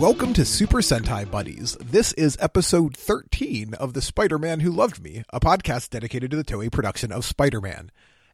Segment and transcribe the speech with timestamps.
[0.00, 1.76] Welcome to Super Sentai Buddies.
[1.78, 6.38] This is episode 13 of The Spider Man Who Loved Me, a podcast dedicated to
[6.38, 7.90] the Toei production of Spider Man.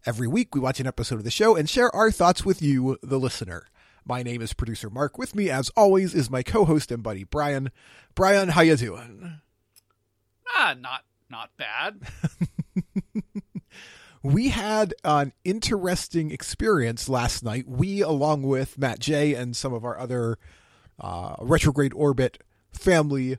[0.06, 2.98] Every week, we watch an episode of the show and share our thoughts with you,
[3.02, 3.66] the listener.
[4.04, 5.18] My name is producer Mark.
[5.18, 7.72] With me, as always, is my co-host and buddy Brian.
[8.14, 9.40] Brian, how you doing?
[10.48, 11.98] Ah, not not bad.
[14.22, 17.66] we had an interesting experience last night.
[17.66, 20.38] We, along with Matt J and some of our other
[21.00, 22.42] uh, retrograde orbit
[22.72, 23.38] family,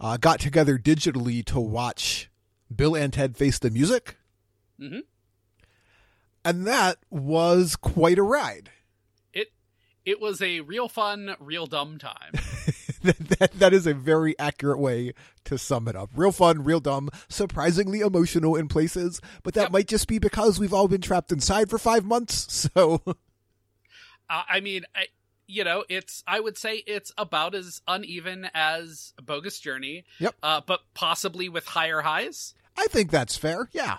[0.00, 2.30] uh, got together digitally to watch
[2.74, 4.16] Bill and Ted Face the Music.
[4.80, 5.00] Mm-hmm.
[6.44, 8.70] And that was quite a ride.
[9.32, 9.52] It
[10.04, 12.32] it was a real fun, real dumb time.
[13.02, 15.12] that, that, that is a very accurate way
[15.44, 16.10] to sum it up.
[16.16, 19.72] Real fun, real dumb, surprisingly emotional in places, but that Yep.
[19.72, 22.68] might just be because we've all been trapped inside for five months.
[22.74, 25.06] So, uh, I mean, I,
[25.52, 30.04] you know, it's I would say it's about as uneven as Bogus Journey.
[30.18, 30.34] Yep.
[30.42, 32.54] Uh, but possibly with higher highs.
[32.76, 33.68] I think that's fair.
[33.72, 33.98] Yeah.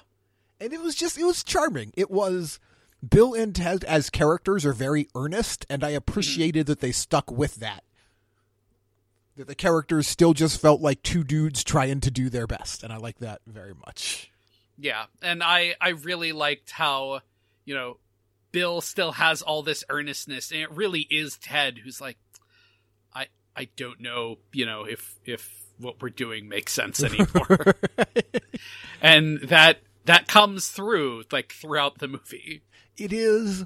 [0.59, 1.93] And it was just, it was charming.
[1.95, 2.59] It was.
[3.07, 7.55] Bill and Ted as characters are very earnest, and I appreciated that they stuck with
[7.55, 7.83] that.
[9.35, 12.93] That the characters still just felt like two dudes trying to do their best, and
[12.93, 14.31] I like that very much.
[14.77, 17.19] Yeah, and I I really liked how
[17.65, 17.97] you know
[18.53, 22.17] Bill still has all this earnestness, and it really is Ted who's like,
[23.13, 27.75] I I don't know, you know, if if what we're doing makes sense anymore,
[29.01, 32.61] and that that comes through like throughout the movie.
[32.95, 33.65] it is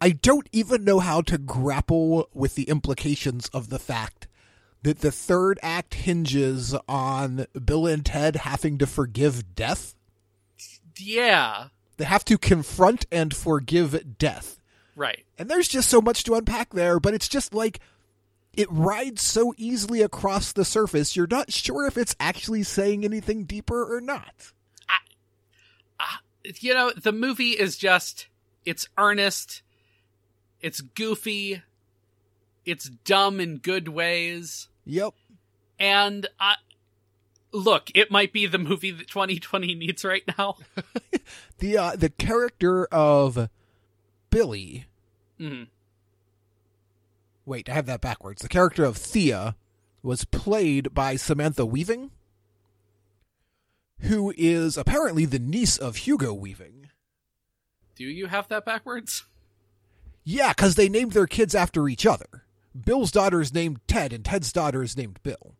[0.00, 4.26] I don't even know how to grapple with the implications of the fact
[4.82, 9.94] that the third act hinges on Bill and Ted having to forgive death.
[10.98, 14.58] Yeah, They have to confront and forgive death.
[14.96, 15.24] right.
[15.38, 17.80] And there's just so much to unpack there, but it's just like
[18.54, 23.44] it rides so easily across the surface, you're not sure if it's actually saying anything
[23.44, 24.52] deeper or not.
[26.60, 28.26] You know, the movie is just
[28.64, 29.62] it's earnest,
[30.60, 31.62] it's goofy,
[32.64, 34.68] it's dumb in good ways.
[34.84, 35.14] Yep.
[35.78, 36.56] And I
[37.52, 40.56] look, it might be the movie that 2020 needs right now.
[41.58, 43.48] The uh, the character of
[44.30, 44.86] Billy
[45.40, 45.68] Mhm.
[47.46, 48.42] Wait, I have that backwards.
[48.42, 49.56] The character of Thea
[50.02, 52.10] was played by Samantha Weaving,
[54.00, 56.88] who is apparently the niece of Hugo Weaving.
[57.96, 59.24] Do you have that backwards?
[60.24, 62.44] Yeah, because they named their kids after each other.
[62.84, 65.54] Bill's daughter is named Ted, and Ted's daughter is named Bill.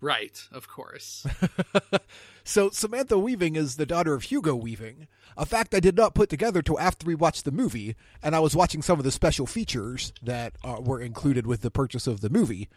[0.00, 1.26] Right, of course.
[2.44, 5.06] So Samantha Weaving is the daughter of Hugo Weaving,
[5.36, 8.40] a fact I did not put together till after we watched the movie, and I
[8.40, 12.22] was watching some of the special features that uh, were included with the purchase of
[12.22, 12.68] the movie.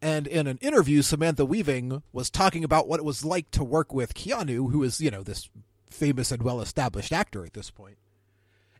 [0.00, 3.92] And in an interview, Samantha Weaving was talking about what it was like to work
[3.92, 5.48] with Keanu, who is, you know, this
[5.90, 7.98] famous and well established actor at this point.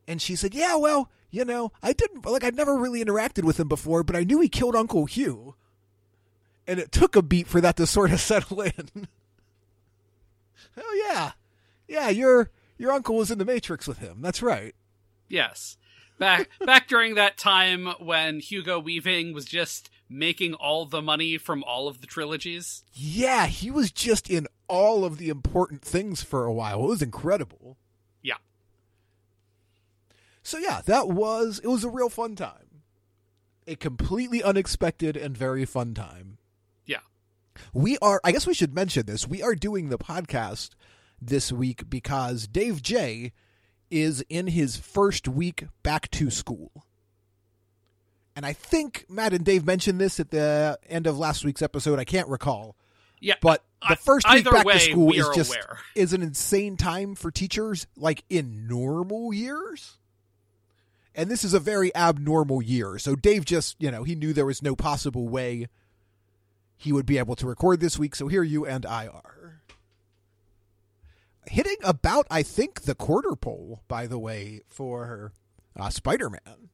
[0.08, 3.60] And she said, Yeah, well, you know, I didn't, like, I'd never really interacted with
[3.60, 5.54] him before, but I knew he killed Uncle Hugh.
[6.66, 9.08] And it took a beat for that to sort of settle in.
[10.76, 11.32] oh, yeah.
[11.88, 14.18] Yeah, your your uncle was in the Matrix with him.
[14.20, 14.74] That's right.
[15.28, 15.76] yes.
[16.18, 21.64] Back back during that time when Hugo Weaving was just making all the money from
[21.64, 22.84] all of the trilogies.
[22.92, 26.84] Yeah, he was just in all of the important things for a while.
[26.84, 27.76] It was incredible.
[28.22, 28.36] Yeah.
[30.42, 32.82] So yeah, that was it was a real fun time.
[33.66, 36.31] A completely unexpected and very fun time.
[37.72, 39.26] We are I guess we should mention this.
[39.26, 40.70] We are doing the podcast
[41.20, 43.32] this week because Dave J
[43.90, 46.86] is in his first week back to school.
[48.34, 51.98] And I think Matt and Dave mentioned this at the end of last week's episode.
[51.98, 52.76] I can't recall.
[53.20, 53.34] Yeah.
[53.40, 55.78] But the first week back way, to school is just aware.
[55.94, 59.98] is an insane time for teachers, like in normal years.
[61.14, 62.98] And this is a very abnormal year.
[62.98, 65.68] So Dave just, you know, he knew there was no possible way
[66.82, 68.16] he would be able to record this week.
[68.16, 69.60] So here you and I are.
[71.46, 75.32] Hitting about, I think, the quarter pole, by the way, for
[75.78, 76.70] uh, Spider Man.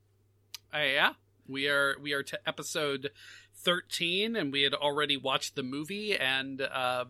[0.73, 1.13] Uh, yeah,
[1.47, 3.11] we are we are to episode
[3.55, 6.17] thirteen, and we had already watched the movie.
[6.17, 7.07] And uh,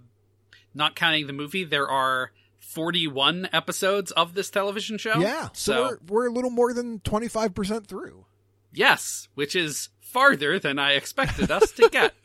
[0.75, 5.19] not counting the movie, there are forty-one episodes of this television show.
[5.19, 5.49] Yeah.
[5.53, 8.27] So, so we're, we're a little more than 25% through.
[8.73, 12.15] yes, which is farther than I expected us to get.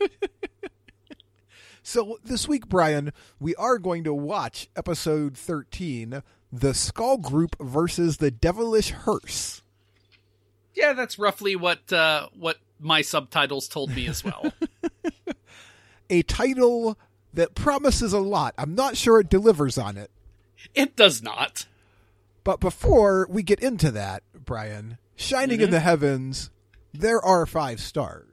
[1.86, 8.16] So this week, Brian, we are going to watch episode 13, The Skull Group versus
[8.16, 9.60] the Devilish Hearse.
[10.74, 14.50] yeah, that's roughly what uh, what my subtitles told me as well.
[16.10, 16.96] A title
[17.34, 18.54] that promises a lot.
[18.56, 20.10] I'm not sure it delivers on it.
[20.74, 21.66] it does not.
[22.44, 26.50] But before we get into that, Brian, Shining in the Heavens,
[26.94, 28.28] there are five stars.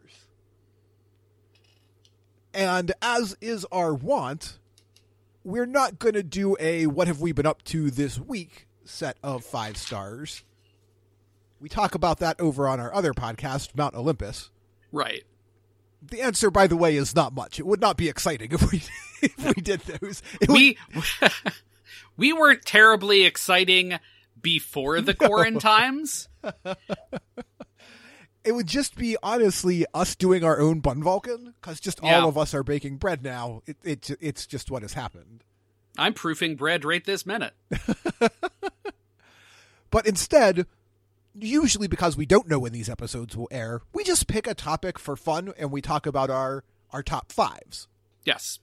[2.53, 4.59] And as is our wont,
[5.43, 9.17] we're not going to do a what have we been up to this week set
[9.23, 10.43] of five stars.
[11.59, 14.49] We talk about that over on our other podcast, Mount Olympus.
[14.91, 15.23] Right.
[16.03, 17.59] The answer, by the way, is not much.
[17.59, 18.83] It would not be exciting if we
[19.21, 20.21] if we did those.
[20.41, 20.77] It would- We
[22.17, 23.93] we weren't terribly exciting
[24.41, 26.27] before the Corona times.
[28.43, 32.19] It would just be honestly us doing our own bun Vulcan because just Yeah.
[32.21, 33.61] all of us are baking bread now.
[33.65, 35.43] It, it it's just what has happened.
[35.97, 37.53] I'm proofing bread right this minute.
[39.91, 40.65] But instead,
[41.37, 44.97] usually because we don't know when these episodes will air, we just pick a topic
[44.97, 47.87] for fun and we talk about our our top fives.
[48.23, 48.59] Yes.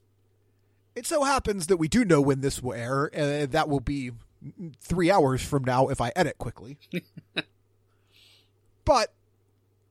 [0.96, 4.10] It so happens that we do know when this will air, and that will be
[4.80, 6.78] three hours from now if I edit quickly.
[8.84, 9.12] but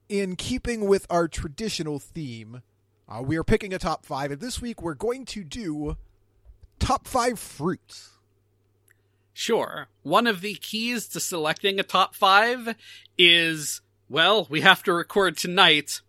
[0.08, 2.62] in keeping with our traditional theme,
[3.08, 5.96] uh, we are picking a top five, and this week we're going to do
[6.78, 8.10] top five fruits.
[9.32, 9.86] Sure.
[10.02, 12.74] One of the keys to selecting a top five
[13.16, 16.00] is, well, we have to record tonight.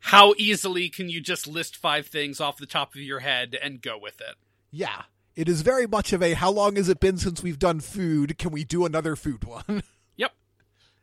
[0.00, 3.80] How easily can you just list five things off the top of your head and
[3.80, 4.34] go with it?
[4.70, 5.02] Yeah,
[5.36, 8.38] it is very much of a how long has it been since we've done food?
[8.38, 9.82] Can we do another food one?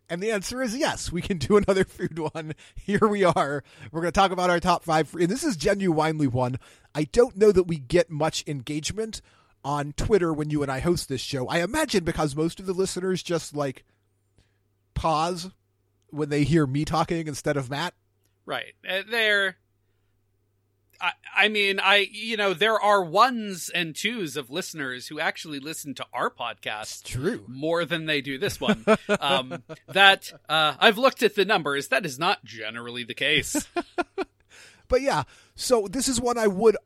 [0.09, 2.53] And the answer is yes, we can do another food one.
[2.75, 3.63] Here we are.
[3.91, 5.13] We're going to talk about our top five.
[5.13, 6.57] And this is genuinely one.
[6.95, 9.21] I don't know that we get much engagement
[9.63, 11.47] on Twitter when you and I host this show.
[11.47, 13.83] I imagine because most of the listeners just like
[14.93, 15.51] pause
[16.09, 17.93] when they hear me talking instead of Matt.
[18.45, 18.73] Right.
[18.87, 19.57] Uh, There.
[20.99, 25.59] I, I mean, I, you know, there are ones and twos of listeners who actually
[25.59, 27.43] listen to our podcast it's True.
[27.47, 28.85] more than they do this one.
[29.19, 31.87] Um, that, uh, I've looked at the numbers.
[31.87, 33.67] That is not generally the case.
[34.87, 35.23] But yeah,
[35.55, 36.77] so this is one I would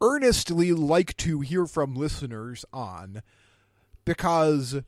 [0.00, 3.22] earnestly like to hear from listeners on
[4.04, 4.82] because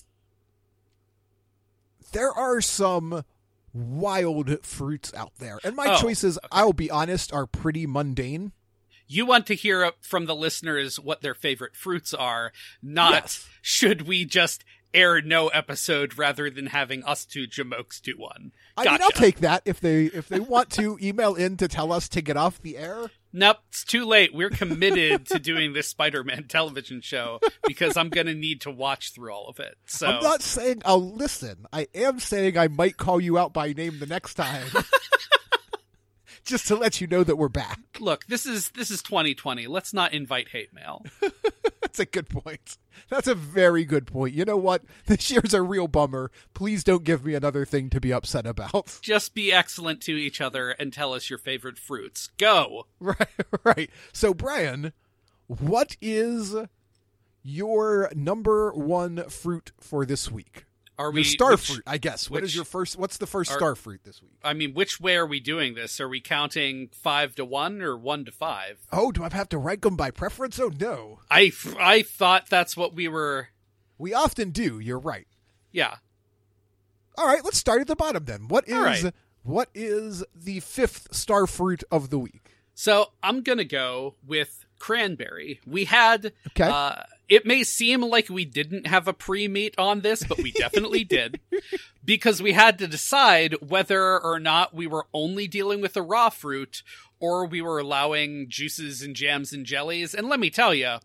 [2.13, 3.25] there are some
[3.73, 5.59] wild fruits out there.
[5.65, 8.53] And my Oh, choices, I'll be honest, are pretty mundane.
[9.07, 13.49] You want to hear from the listeners what their favorite fruits are, not Yes.
[13.61, 14.65] should we just
[14.95, 18.53] air no episode rather than having us two jamokes do one.
[18.77, 21.93] I mean, I'll take that if they if they want to email in to tell
[21.93, 23.11] us to get off the air.
[23.33, 24.35] Nope, it's too late.
[24.35, 29.13] We're committed to doing this Spider-Man television show because I'm going to need to watch
[29.13, 29.77] through all of it.
[29.87, 31.67] So I'm not saying I'll listen.
[31.73, 34.67] I am saying I might call you out by name the next time.
[36.45, 37.79] Just to let you know that we're back.
[38.01, 39.67] look, this is this is 2020.
[39.67, 41.05] Let's not invite hate mail.
[41.91, 42.79] That's a good point.
[43.09, 44.33] That's a very good point.
[44.33, 44.85] You know what?
[45.07, 46.31] This year's a real bummer.
[46.55, 48.99] Please don't give me another thing to be upset about.
[49.03, 52.29] Just be excellent to each other and tell us your favorite fruits.
[52.39, 52.87] Go.
[53.01, 53.29] Right,
[53.65, 53.91] right.
[54.13, 54.93] So, Brian,
[55.49, 56.55] what is
[57.43, 60.67] your number one fruit for this week?
[61.01, 62.29] Are Your we star which- fruit, I guess.
[62.29, 62.97] What is which- your first?
[62.99, 64.33] What's the first are- star fruit this week?
[64.45, 65.99] I mean, which way are we doing this?
[65.99, 68.79] Are we counting five to one or one to five?
[68.93, 70.61] Oh, do I have to rank them by preference?
[70.61, 73.49] Oh no, I I thought that's what we were.
[73.97, 74.79] we often do.
[74.79, 75.27] You're right.
[75.73, 75.97] Yeah,
[77.17, 78.49] All right, let's start at the bottom then.
[78.49, 79.15] What is right.
[79.43, 82.51] what is the fifth star fruit of the week?
[82.75, 85.61] So I'm gonna go with cranberry.
[85.67, 86.33] We had.
[86.49, 86.65] Okay.
[86.65, 91.05] Uh, it may seem like we didn't have a pre-meet on this, but we definitely
[91.05, 91.41] did,
[92.05, 96.29] because we had to decide whether or not we were only dealing with the raw
[96.29, 96.83] fruit
[97.21, 100.13] or we were allowing juices and jams and jellies.
[100.13, 100.97] And let me tell you,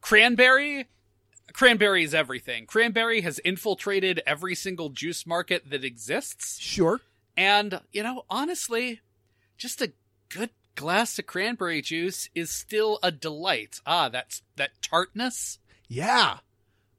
[0.00, 0.88] cranberry.
[1.52, 2.64] Cranberry is everything.
[2.64, 6.60] Cranberry has infiltrated every single juice market that exists.
[6.60, 7.00] Sure.
[7.36, 9.00] And, you know, honestly,
[9.58, 9.92] just a
[10.28, 10.50] good
[10.80, 13.80] glass of cranberry juice is still a delight.
[13.84, 15.58] Ah, that's that tartness.
[15.88, 16.38] Yeah,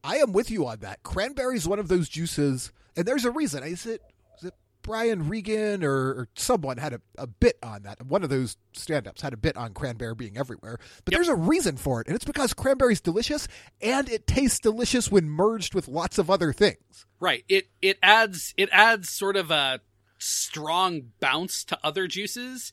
[0.04, 1.02] I am with you on that.
[1.04, 3.64] Cranberry is one of those juices, and there's a reason.
[3.64, 4.02] Is it
[4.38, 8.06] is it Brian Regan or, or someone had a, a bit on that?
[8.06, 10.78] One of those stand-ups had a bit on cranberry being everywhere.
[11.06, 11.18] But Yep.
[11.18, 13.48] there's a reason for it, and it's because cranberry's delicious,
[13.82, 17.06] and it tastes delicious when merged with lots of other things.
[17.20, 17.44] Right.
[17.50, 19.80] It it adds it adds sort of a
[20.18, 22.72] strong bounce to other juices.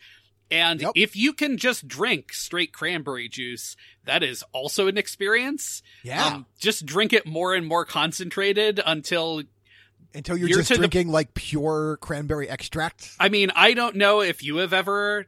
[0.50, 0.92] And Yep.
[0.94, 5.82] if you can just drink straight cranberry juice, that is also an experience.
[6.02, 6.24] Yeah.
[6.26, 9.42] Um, just drink it more and more concentrated until
[10.14, 13.10] Until you're, You're just to the- drinking like pure cranberry extract.
[13.20, 15.26] I mean, I don't know if you have ever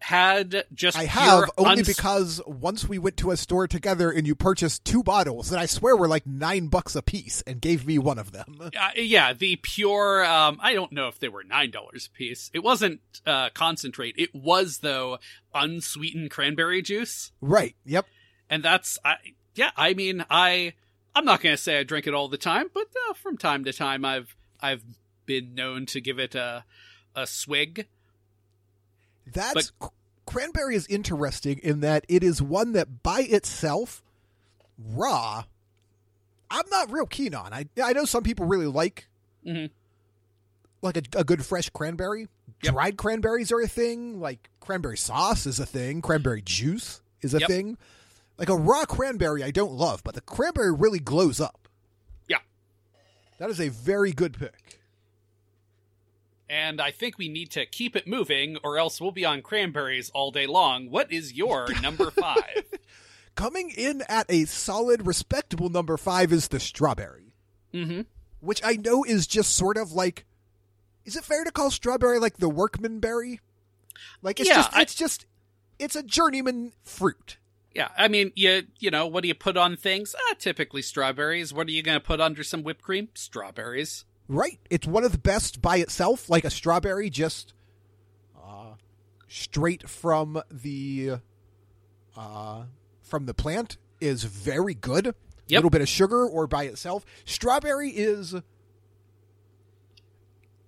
[0.00, 4.26] had just I have only uns- because once we went to a store together and
[4.26, 7.84] you purchased two bottles that I swear were like nine bucks a piece and gave
[7.86, 8.60] me one of them.
[8.78, 10.24] Uh, yeah, the pure.
[10.24, 12.48] Um, I don't know if they were nine dollars a piece.
[12.54, 14.14] It wasn't uh, concentrate.
[14.16, 15.18] It was though
[15.54, 17.74] unsweetened cranberry juice, Right.
[17.84, 18.06] Yep.
[18.48, 18.98] and that's.
[19.04, 19.16] I,
[19.54, 20.74] yeah, I mean, I.
[21.14, 23.64] I'm not going to say I drink it all the time, but uh, from time
[23.64, 24.82] to time, I've I've
[25.26, 26.64] been known to give it a
[27.16, 27.86] a swig.
[29.32, 29.88] That's cr-
[30.26, 34.02] cranberry is interesting in that it is one that by itself,
[34.78, 35.44] raw,
[36.50, 37.52] I'm not real keen on.
[37.52, 39.08] I I know some people really like
[39.46, 39.70] Mhm.
[40.82, 42.28] like a, a good fresh cranberry.
[42.62, 42.72] Yep.
[42.72, 44.20] Dried cranberries are a thing.
[44.20, 46.02] Like cranberry sauce is a thing.
[46.02, 47.48] Cranberry juice is a Yep.
[47.48, 47.78] thing.
[48.38, 51.68] Like a raw cranberry, I don't love, but the cranberry really glows up.
[52.28, 52.38] Yeah.
[53.38, 54.77] That is a very good pick.
[56.50, 60.10] And I think we need to keep it moving, or else we'll be on cranberries
[60.14, 60.90] all day long.
[60.90, 62.64] What is your number five?
[63.34, 67.34] Coming in at a solid, respectable number five is the strawberry.
[67.74, 68.00] mm-hmm.
[68.40, 70.24] which I know is just sort of like
[71.04, 73.40] is it fair to call strawberry like the workman berry?
[74.22, 75.26] Like it's Yeah, just I- it's just
[75.78, 77.36] it's a journeyman fruit.
[77.74, 80.14] Yeah, I mean, you you know, what do you put on things?
[80.18, 81.52] Ah, typically strawberries.
[81.54, 83.08] What are you going to put under some whipped cream?
[83.14, 84.04] Strawberries.
[84.28, 84.58] Right.
[84.68, 87.54] It's one of the best by itself, like a strawberry just
[88.36, 88.74] uh
[89.26, 91.12] straight from the
[92.16, 92.62] uh
[93.02, 95.06] from the plant is very good.
[95.08, 95.14] A
[95.48, 95.58] Yep.
[95.58, 97.06] little bit of sugar or by itself.
[97.24, 98.34] Strawberry is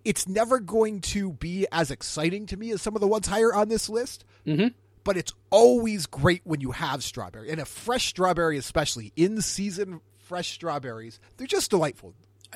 [0.05, 3.53] it's never going to be as exciting to me as some of the ones higher
[3.55, 4.25] on this list.
[4.47, 4.69] Mm-hmm.
[5.05, 10.01] but it's always great when you have strawberry and a fresh strawberry especially in season
[10.19, 12.15] fresh strawberries they're just delightful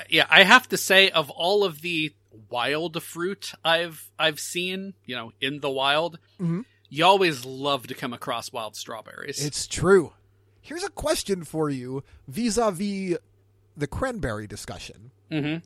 [0.09, 2.13] Yeah, I have to say, of all of the
[2.51, 6.65] wild fruit I've I've seen, you know, in the wild, Mhm.
[6.89, 9.45] you always love to come across wild strawberries.
[9.45, 10.13] it's true
[10.61, 13.19] here's a question for you vis-a-vis
[13.77, 15.59] the cranberry discussion mm-hmm.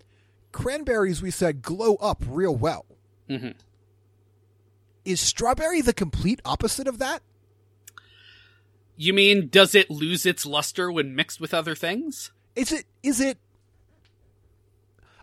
[0.52, 2.85] cranberries we said glow up real well
[3.30, 3.54] Mhm.
[5.04, 7.23] is strawberry the complete opposite of that
[8.97, 12.32] You mean, does it lose its luster when mixed with other things?
[12.56, 13.38] is it is it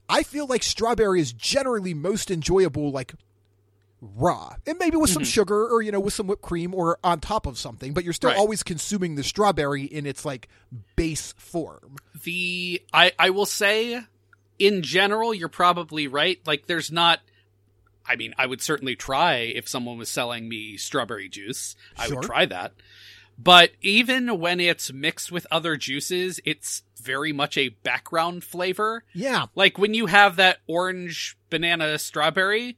[0.10, 3.14] i feel like strawberry is generally most enjoyable like
[4.02, 4.56] raw.
[4.68, 5.30] And maybe with some mm-hmm.
[5.30, 8.14] sugar or you know with some whipped cream or on top of something but you're
[8.14, 8.38] still Right.
[8.38, 10.48] always consuming the strawberry in its like
[10.96, 11.96] base form.
[12.24, 14.02] The I I will say
[14.60, 16.40] in general you're probably right.
[16.46, 17.20] Like there's not
[18.08, 21.76] I mean I would certainly try if someone was selling me strawberry juice.
[21.98, 22.74] I would try that
[23.38, 29.04] but even when it's mixed with other juices it's very much a background flavor.
[29.14, 29.46] Yeah.
[29.56, 32.78] Like when you have that orange banana strawberry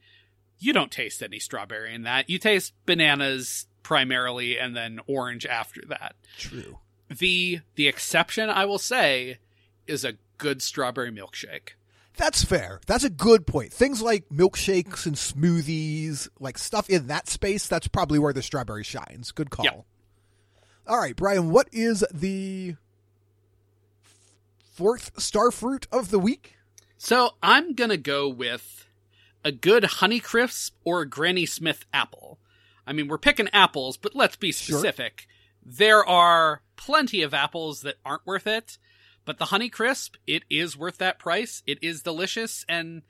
[0.59, 2.29] you don't taste any strawberry in that.
[2.29, 6.15] You taste bananas primarily and then orange after that.
[6.37, 6.79] True.
[7.15, 9.37] The the exception I will say
[9.85, 11.69] is a good strawberry milkshake.
[12.17, 12.81] that's fair.
[12.87, 13.71] That's a good point.
[13.71, 18.83] Things like milkshakes and smoothies like stuff in that space that's probably where the strawberry
[18.83, 19.31] shines.
[19.31, 19.65] Good call.
[19.65, 19.81] Yeah.
[20.87, 22.75] All right brian what is the
[24.73, 26.55] fourth star fruit of the week
[26.97, 28.85] So I'm gonna go with
[29.43, 32.39] a good Honeycrisp or Granny Smith apple.
[32.85, 34.79] I mean, we're picking apples, but let's be Sure.
[34.79, 35.27] specific.
[35.63, 38.77] There are plenty of apples that aren't worth it,
[39.25, 41.61] but the Honeycrisp, it is worth that price.
[41.67, 43.03] It is delicious and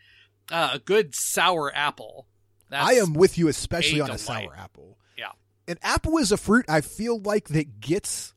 [0.52, 2.28] uh, a good sour apple.
[2.70, 4.98] That's, I am with you, especially a on a sour apple.
[5.18, 5.32] Yeah.
[5.68, 8.34] An apple is a fruit I feel like that gets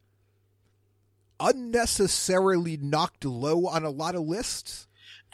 [1.39, 4.89] unnecessarily knocked low on a lot of lists,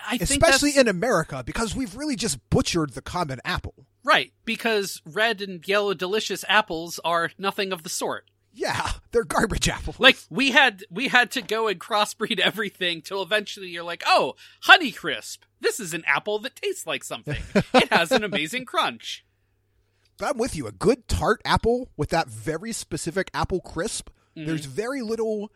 [0.07, 3.87] I think especially in America, because we've really just butchered the common apple.
[4.05, 8.31] Right, because red and yellow delicious apples are nothing of the sort.
[8.53, 10.01] Yeah, they're garbage apples.
[10.01, 14.35] Like we had we had to go and crossbreed everything till eventually you're like, "Oh,
[14.65, 15.39] Honeycrisp.
[15.61, 17.43] This is an apple that tastes like something.
[17.75, 19.26] It has an amazing crunch."
[20.19, 20.67] But I'm with you.
[20.67, 24.11] A good tart apple with that very specific apple crisp.
[24.37, 24.47] Mm-hmm.
[24.47, 25.53] There's very little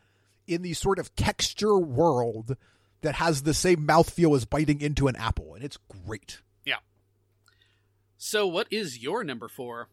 [0.47, 2.57] in the sort of texture world
[3.01, 6.41] that has the same mouthfeel as biting into an apple, and it's great.
[6.65, 6.77] Yeah.
[8.17, 9.87] So what is your number 4?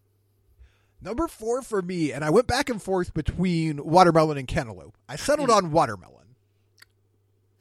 [1.01, 4.97] Number four for me, and I went back and forth between watermelon and cantaloupe.
[5.09, 6.35] I settled on watermelon.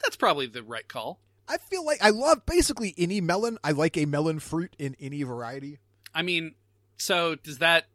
[0.02, 1.20] That's probably the right call.
[1.46, 3.58] I feel like I love basically any melon.
[3.62, 5.78] I like a melon fruit in any variety.
[6.12, 6.54] I mean,
[6.98, 7.86] so does that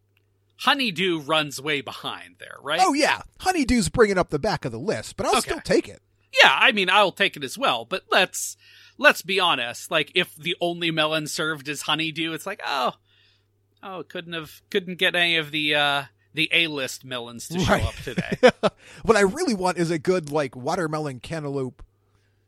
[0.59, 2.79] Honeydew runs way behind there, right?
[2.81, 5.41] Oh yeah, honeydew's bringing up the back of the list, but I'll Okay.
[5.51, 6.01] still take it.
[6.41, 8.55] Yeah, I mean, I'll take it as well, but let's
[8.97, 9.91] let's be honest.
[9.91, 12.93] Like, if the only melon served is honeydew, it's like, oh,
[13.81, 17.73] oh, couldn't have, couldn't get any of the uh the A list melons to show
[17.73, 17.85] Right.
[17.85, 18.37] up today.
[19.03, 21.83] what I really want is a good like watermelon cantaloupe,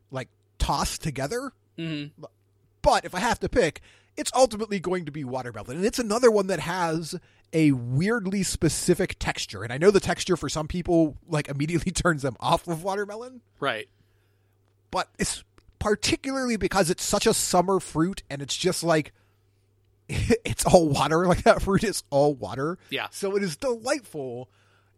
[0.10, 1.52] like tossed together.
[1.78, 2.06] hmm
[2.82, 3.82] But if I have to pick,
[4.18, 7.16] it's ultimately going to be watermelon, and it's another one that has
[7.54, 9.64] a weirdly specific texture.
[9.64, 13.42] And I know the texture for some people like immediately turns them off of watermelon,
[13.60, 13.88] Right.
[14.92, 15.44] but it's
[15.80, 19.14] particularly because it's such a summer fruit, and it's just like
[20.10, 21.26] it's all water.
[21.28, 22.78] Like that fruit is all water.
[22.90, 23.08] Yeah.
[23.12, 24.50] So it is delightful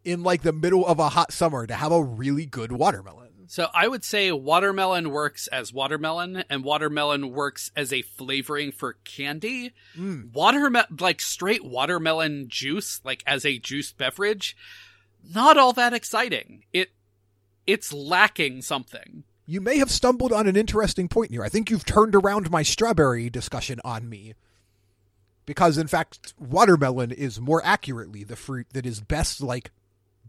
[0.03, 3.26] in like the middle of a hot summer to have a really good watermelon.
[3.47, 8.97] So I would say watermelon works as watermelon, and watermelon works as a flavoring for
[9.05, 9.73] candy.
[9.97, 10.33] Mm.
[10.33, 14.55] Watermelon, like straight watermelon juice, like as a juice beverage,
[15.33, 16.65] not all that exciting.
[16.73, 16.91] It,
[17.65, 19.23] it's lacking something.
[19.45, 21.43] You may have stumbled on an interesting point here.
[21.43, 24.33] I think you've turned around my strawberry discussion on me.
[25.45, 29.71] Because in fact, watermelon is more accurately the fruit that is best like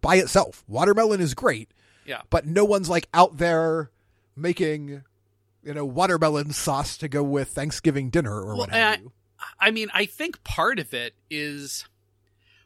[0.01, 0.63] by itself.
[0.69, 1.73] Watermelon is great,
[2.09, 2.23] Yeah.
[2.31, 3.91] but no one's like out there
[4.35, 5.03] making
[5.63, 9.13] you know watermelon sauce to go with Thanksgiving dinner or Well, what have and you.
[9.61, 11.87] I mean, I think part of it is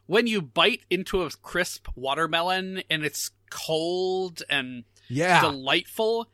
[0.06, 5.40] when you bite into a crisp watermelon and it's cold and Yeah.
[5.42, 6.28] delightful,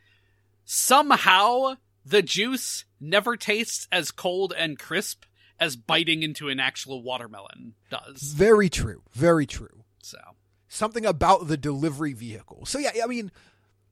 [0.64, 1.74] somehow
[2.04, 5.24] the juice never tastes as cold and crisp
[5.58, 8.20] as biting into an actual watermelon does.
[8.36, 9.02] Very true.
[9.12, 9.82] Very true.
[10.02, 10.18] So,
[10.68, 12.66] something about the delivery vehicle.
[12.66, 13.32] So yeah, I mean,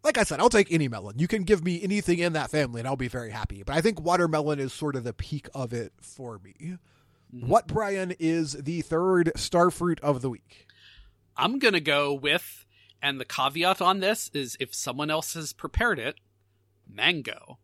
[0.05, 1.19] like I said, I'll take any melon.
[1.19, 3.63] You can give me anything in that family, and I'll be very happy.
[3.63, 6.55] But I think watermelon is sort of the peak of it for me.
[7.35, 7.49] Mm-hmm.
[7.49, 10.67] What Brian is the third star fruit of the week?
[11.37, 12.65] I'm going to go with,
[13.03, 16.15] and the caveat on this is if someone else has prepared it,
[16.89, 17.59] mango.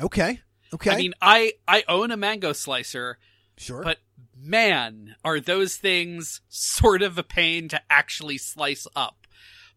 [0.00, 0.40] Okay,
[0.72, 3.18] okay, I mean, I I own a mango slicer,
[3.60, 3.82] sure.
[3.84, 3.98] but
[4.36, 9.26] man, are those things sort of a pain to actually slice up.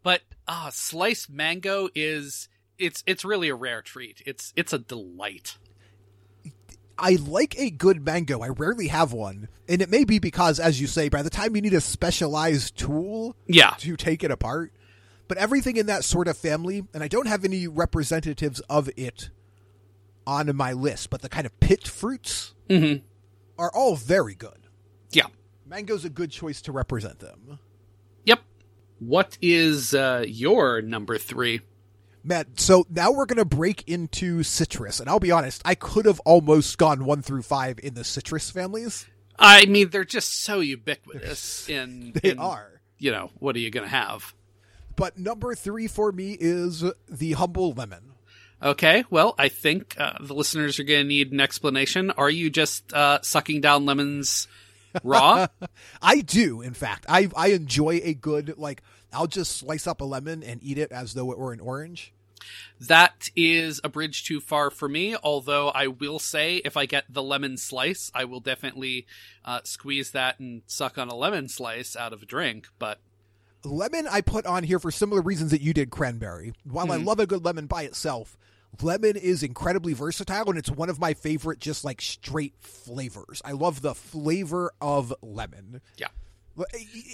[0.02, 4.22] But ah, sliced mango is it's it's really a rare treat.
[4.26, 5.58] It's it's a delight.
[6.98, 8.42] I like a good mango.
[8.42, 11.56] I rarely have one, and it may be because, as you say, by the time
[11.56, 13.72] you need a specialized tool Yeah.
[13.80, 14.72] to take it apart.
[15.28, 19.30] But everything in that sort of family, and I don't have any representatives of it
[20.28, 23.04] on my list, but the kind of pit fruits Mm-hmm.
[23.58, 24.68] Are all very good.
[25.12, 25.28] Yeah.
[25.66, 27.60] Mango's a good choice to represent them.
[28.26, 28.42] Yep.
[29.00, 31.62] What is uh, your number three?
[32.24, 35.00] Matt, so now we're going to break into citrus.
[35.00, 38.50] And I'll be honest, I could have almost gone one through five in the citrus
[38.50, 39.06] families.
[39.38, 42.14] I mean, they're just so ubiquitous in.
[42.22, 42.82] They in, are.
[42.98, 44.34] You know, what are you going to have?
[44.96, 48.13] But number three for me is the humble lemon.
[48.64, 52.12] Okay, well, I think uh, the listeners are going to need an explanation.
[52.12, 54.48] Are you just uh, sucking down lemons
[55.04, 55.48] raw?
[56.02, 57.06] I do, in fact.
[57.10, 60.92] I I enjoy a good like I'll just slice up a lemon and eat it
[60.94, 62.14] as though it were an orange.
[62.80, 65.16] that is a bridge too far for me.
[65.22, 69.06] Although I will say, if I get the lemon slice, I will definitely
[69.44, 72.68] uh, squeeze that and suck on a lemon slice out of a drink.
[72.80, 73.00] But
[73.66, 76.54] Lemon I put on here for similar reasons that you did cranberry.
[76.64, 77.06] While I Mhm.
[77.06, 78.38] love a good lemon by itself,
[78.82, 83.42] lemon is incredibly versatile and it's one of my favorite just like straight flavors.
[83.46, 85.82] I love the flavor of lemon.
[85.98, 86.08] Yeah.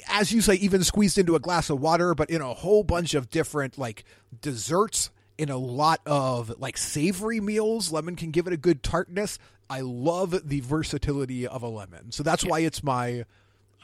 [0.10, 3.13] As you say, even squeezed into a glass of water, but in a whole bunch
[3.13, 4.04] of different like
[4.41, 9.39] desserts, in a lot of like savory meals, lemon can give it a good tartness.
[9.69, 12.12] I love the versatility of a lemon.
[12.12, 13.24] So that's why it's my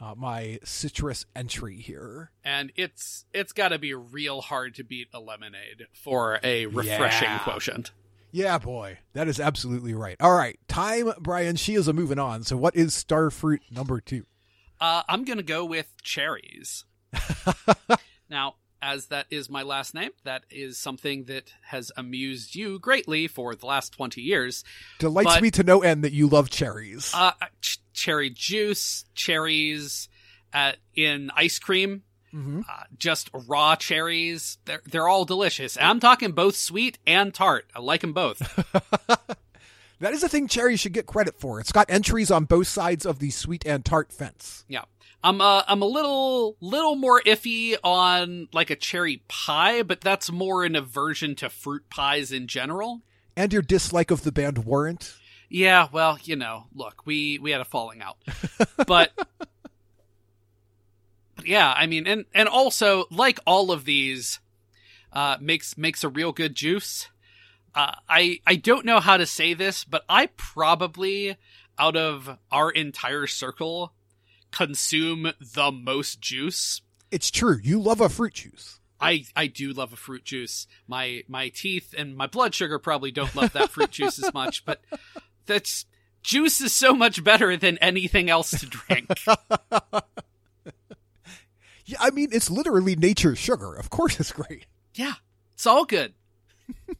[0.00, 2.30] uh, my citrus entry here.
[2.44, 7.28] and it's it's got to be real hard to beat a lemonade for a refreshing
[7.28, 7.38] Yeah.
[7.38, 7.92] quotient.
[8.32, 10.16] Yeah, boy, that is absolutely right.
[10.20, 11.56] All right, time, Brian.
[11.56, 12.42] She is a moving on.
[12.42, 14.24] So, what is star fruit number two?
[14.80, 16.84] Uh, I'm gonna go with cherries.
[18.28, 23.28] now, as that is my last name, that is something that has amused you greatly
[23.28, 24.64] for the last twenty years.
[24.98, 27.12] Delights But- me to no end that you love cherries.
[27.14, 30.08] Uh, ch- cherry juice, cherries
[30.52, 32.60] uh, in ice cream, mm-hmm.
[32.60, 34.58] uh, just raw cherries.
[34.64, 35.76] They're they're all delicious.
[35.76, 37.66] And I'm talking both sweet and tart.
[37.74, 38.40] I like them both.
[40.00, 41.58] That is a thing cherries should get credit for.
[41.58, 44.64] It's got entries on both sides of the sweet and tart fence.
[44.68, 44.82] Yeah.
[45.24, 50.30] I'm uh, I'm a little little more iffy on like a cherry pie, but that's
[50.30, 53.02] more an aversion to fruit pies in general.
[53.36, 55.14] And your dislike of the band Warrant.
[55.48, 58.18] Yeah, well, you know, look, we we had a falling out.
[58.86, 59.10] But but
[61.44, 64.40] yeah, I mean and and also like all of these
[65.12, 67.08] uh makes makes a real good juice.
[67.74, 71.36] uh, I I don't know how to say this, but I probably
[71.78, 73.92] out of our entire circle
[74.56, 76.80] consume the most juice.
[77.10, 77.58] It's true.
[77.62, 78.80] You love a fruit juice.
[79.00, 80.66] I I do love a fruit juice.
[80.86, 84.64] My my teeth and my blood sugar probably don't love that fruit juice as much,
[84.64, 84.80] but
[85.44, 85.84] that's
[86.22, 89.10] juice is so much better than anything else to drink.
[91.88, 93.72] Yeah, I mean, it's literally nature's sugar.
[93.74, 94.66] Of course, it's great.
[94.96, 95.12] yeah,
[95.54, 96.14] it's all good.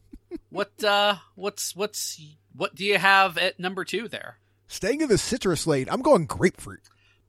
[0.50, 2.20] what uh what's what's
[2.54, 4.38] what do you have at number 2 there?
[4.68, 6.82] Staying in the citrus lane, I'm going grapefruit.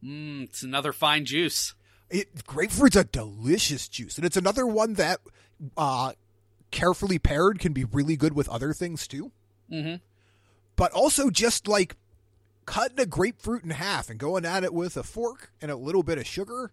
[0.07, 1.73] Mm, it's another fine juice.
[2.09, 5.19] It, grapefruit's a delicious juice, and it's another one that,
[5.75, 6.13] uh,
[6.71, 9.31] carefully paired, can be really good with other things too.
[9.69, 9.95] Mm-hmm.
[10.77, 11.97] But also, just like
[12.65, 16.03] cutting a grapefruit in half and going at it with a fork and a little
[16.03, 16.71] bit of sugar,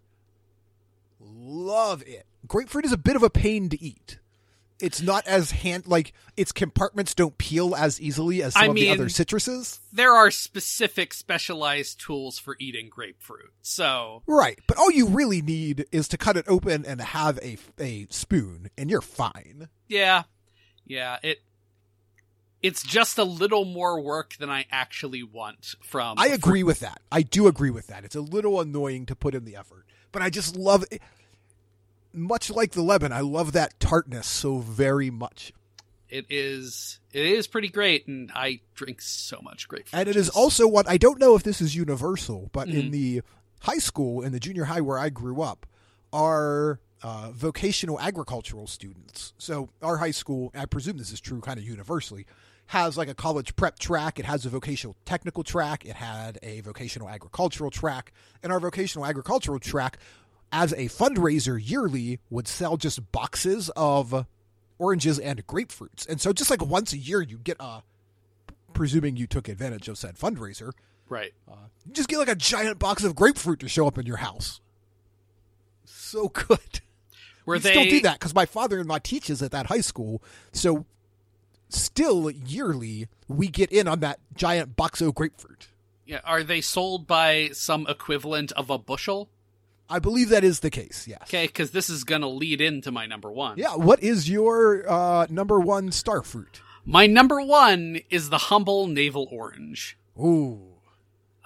[1.19, 2.25] love it.
[2.47, 4.19] Grapefruit is a bit of a pain to eat.
[4.79, 8.75] It's not as hand like its compartments don't peel as easily as some I of
[8.75, 9.79] the other citruses.
[9.93, 13.53] There are specific specialized tools for eating grapefruit.
[13.61, 17.57] So, Right, but all you really need is to cut it open and have a
[17.79, 19.69] a spoon, and you're fine.
[19.87, 20.23] yeah.
[20.87, 21.39] Yeah, it
[22.61, 26.99] it's just a little more work than I actually want from I agree with that.
[27.11, 28.03] I do agree with that.
[28.03, 31.01] It's a little annoying to put in the effort, but I just love it.
[32.15, 35.51] Much like the lemon, I love that tartness so very much.
[36.07, 39.99] it is it is pretty great and I drink so much grapefruit.
[39.99, 40.35] And it is juice.
[40.35, 42.91] also what I don't know if this is universal, but in Mhm.
[42.91, 43.21] the
[43.61, 45.65] high school, in the junior high where I grew up,
[46.13, 49.33] are uh, vocational agricultural students.
[49.37, 52.25] So our high school, I presume this is true kind of universally,
[52.67, 54.17] has like a college prep track.
[54.17, 55.85] It has a vocational technical track.
[55.85, 58.11] It had a vocational agricultural track.
[58.41, 59.97] And our vocational agricultural track,
[60.51, 64.25] as a fundraiser yearly, would sell just boxes of
[64.77, 66.07] oranges and grapefruits.
[66.07, 67.81] And so just like once a year, you get a,
[68.73, 70.71] presuming you took advantage of said fundraiser,
[71.09, 71.33] right.
[71.49, 71.55] Uh,
[71.85, 74.61] you just get like a giant box of grapefruit to show up in your house.
[75.85, 76.81] So good.
[77.45, 80.23] Were we they still do that because my father-in-law teaches at that high school.
[80.51, 80.85] So
[81.69, 85.67] still yearly we get in on that giant box of grapefruit.
[86.05, 89.29] Yeah, are they sold by some equivalent of a bushel?
[89.89, 91.05] I believe that is the case.
[91.07, 91.21] Yes.
[91.23, 93.57] Okay, cuz this is going to lead into my number 1.
[93.57, 93.75] Yeah.
[93.75, 96.61] What is your uh, number one star fruit?
[96.85, 99.97] My number 1 is the humble navel orange.
[100.19, 100.61] Ooh,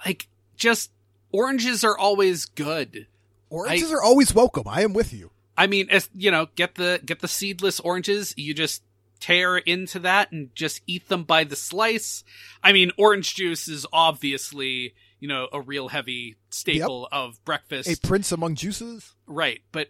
[0.06, 0.90] Like just
[1.32, 3.06] oranges are always good.
[3.50, 4.66] oranges are always welcome.
[4.66, 5.30] I am with you.
[5.56, 8.32] I mean, as you know, get the get the seedless oranges.
[8.38, 8.82] You just
[9.18, 12.24] tear into that and just eat them by the slice.
[12.62, 18.06] I mean, orange juice is obviously you know a real heavy staple of breakfast, A
[18.06, 19.14] prince among juices.
[19.26, 19.60] right?
[19.72, 19.88] But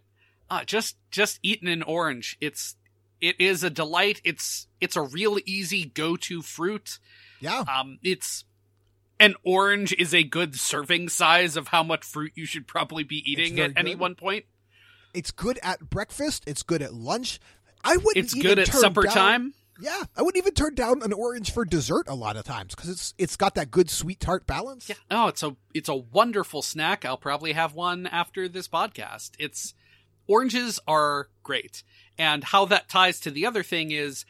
[0.51, 2.77] uh, just just eating an orange, it's
[3.21, 4.21] it is a delight.
[4.25, 6.99] It's it's a real easy go to fruit.
[7.41, 7.61] Yeah.
[7.61, 8.45] Um, it's
[9.19, 13.23] an orange is a good serving size of how much fruit you should probably be
[13.31, 14.45] eating at any one point.
[15.15, 16.45] It's good at breakfast.
[16.47, 17.41] It's good at lunch.
[17.85, 18.17] I wouldn't.
[18.17, 19.55] It's good at supper down- time.
[19.81, 22.91] Yeah, I wouldn't even turn down an orange for dessert a lot of times because
[22.91, 24.89] it's it's got that good sweet tart balance.
[24.89, 24.97] Yeah.
[25.11, 27.05] Oh, it's a it's a wonderful snack.
[27.05, 29.33] I'll probably have one after this podcast.
[29.39, 29.75] It's
[30.27, 31.83] oranges are great.
[32.19, 34.25] And how that ties to the other thing is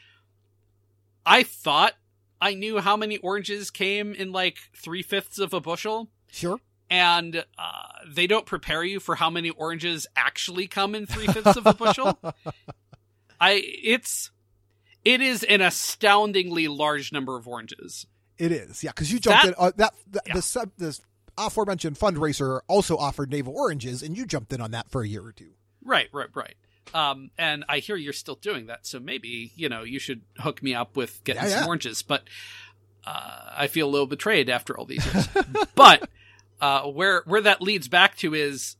[1.25, 1.93] I thought
[2.41, 6.09] I knew how many oranges came in like three fifths of a bushel.
[6.31, 6.59] Sure.
[6.89, 11.55] And uh, they don't prepare you for how many oranges actually come in three fifths
[11.55, 12.17] of a bushel.
[13.39, 14.31] I it's
[15.05, 18.05] it is an astoundingly large number of oranges.
[18.37, 18.83] It is.
[18.83, 19.55] Yeah, because you jumped That- in.
[19.57, 20.33] Uh, that the, Yeah.
[20.35, 21.01] the sub this
[21.37, 25.23] aforementioned fundraiser also offered navel oranges, and you jumped in on that for a year
[25.23, 25.51] or two.
[25.83, 26.55] Right, right, right.
[26.93, 30.61] Um, and I hear you're still doing that, so maybe you know you should hook
[30.61, 31.67] me up with getting Yeah, some yeah.
[31.67, 32.01] oranges.
[32.01, 32.23] But
[33.05, 35.27] uh, I feel a little betrayed after all these years.
[35.75, 36.09] but
[36.59, 38.75] uh, where where that leads back to is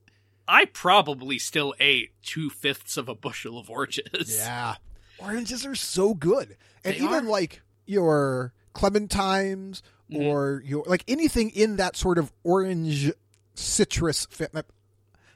[0.48, 4.36] I probably still ate two fifths of a bushel of oranges.
[4.38, 4.76] Yeah,
[5.22, 7.30] oranges are so good, and They even are.
[7.30, 10.26] like your clementines Mhm.
[10.26, 13.12] or your like anything in that sort of orange
[13.56, 14.28] citrus.
[14.30, 14.50] Fa-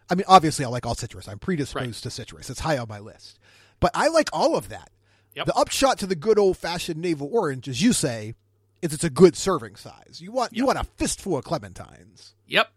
[0.10, 1.28] I mean, obviously, I like all citrus.
[1.28, 1.94] I'm predisposed Right.
[2.04, 2.50] to citrus.
[2.50, 3.40] It's high on my list,
[3.80, 4.92] but I like all of that.
[5.36, 5.48] Yep.
[5.48, 8.36] The upshot to the good old fashioned navel orange, as you say,
[8.82, 10.20] is it's a good serving size.
[10.22, 12.34] You want you want a fistful of clementines.
[12.48, 12.72] Yep.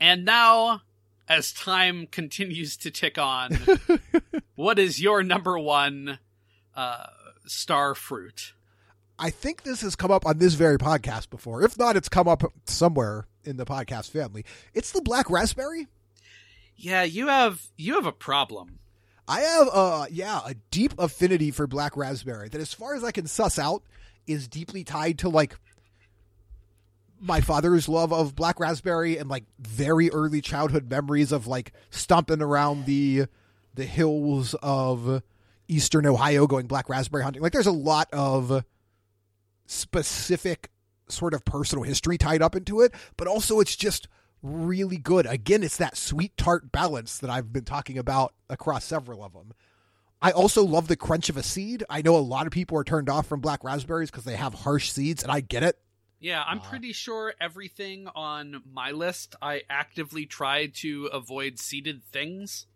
[0.00, 0.82] And now,
[1.28, 3.58] as time continues to tick on,
[4.54, 6.18] what is your number one
[6.74, 7.06] uh,
[7.46, 8.52] star fruit?
[9.18, 11.62] I think this has come up on this very podcast before.
[11.62, 14.44] If not, it's come up somewhere in the podcast family.
[14.74, 15.86] It's the black raspberry.
[16.76, 18.78] Yeah, you have you have a problem.
[19.26, 23.10] I have a yeah, a deep affinity for black raspberry that as far as I
[23.10, 23.82] can suss out
[24.26, 25.56] is deeply tied to like
[27.20, 32.42] my father's love of black raspberry and like very early childhood memories of like stomping
[32.42, 33.26] around the
[33.74, 35.22] the hills of
[35.68, 37.42] eastern Ohio going black raspberry hunting.
[37.42, 38.64] Like there's a lot of
[39.66, 40.70] specific
[41.08, 44.08] sort of personal history tied up into it, but also it's just
[44.42, 45.26] really good.
[45.26, 49.52] Again, it's that sweet tart balance that I've been talking about across several of them.
[50.22, 51.84] I also love the crunch of a seed.
[51.90, 54.54] I know a lot of people are turned off from black raspberries because they have
[54.54, 55.78] harsh seeds, and I get it.
[56.18, 56.70] Yeah, I'm uh-huh.
[56.70, 62.66] pretty sure everything on my list, I actively try to avoid seeded things.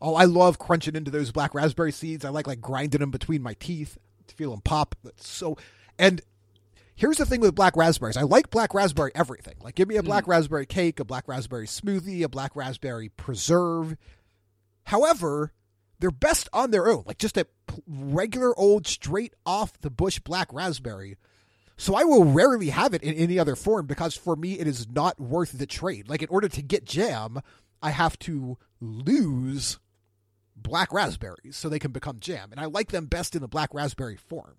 [0.00, 2.24] Oh, I love crunching into those black raspberry seeds.
[2.24, 4.96] I like like grinding them between my teeth to feel them pop.
[5.04, 5.56] That's so,
[5.96, 6.20] and
[6.96, 8.16] here's the thing with black raspberries.
[8.16, 9.54] I like black raspberry everything.
[9.62, 10.06] Like, give me a mm.
[10.06, 13.96] black raspberry cake, a black raspberry smoothie, a black raspberry preserve.
[14.84, 15.52] However,
[16.00, 17.46] they're best on their own, like just a
[17.86, 21.16] regular old straight off the bush black raspberry.
[21.82, 24.88] So I will rarely have it in any other form because for me it is
[24.88, 26.08] not worth the trade.
[26.08, 27.40] Like in order to get jam,
[27.82, 29.80] I have to lose
[30.54, 33.74] black raspberries so they can become jam, and I like them best in the black
[33.74, 34.58] raspberry form.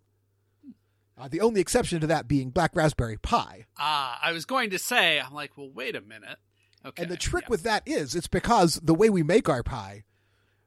[1.18, 3.68] Uh, the only exception to that being black raspberry pie.
[3.80, 6.40] Ah, I was going to say, I'm like, well, wait a minute.
[6.86, 7.04] Okay.
[7.04, 7.52] And the trick yeah.
[7.52, 10.04] with that is it's because the way we make our pie,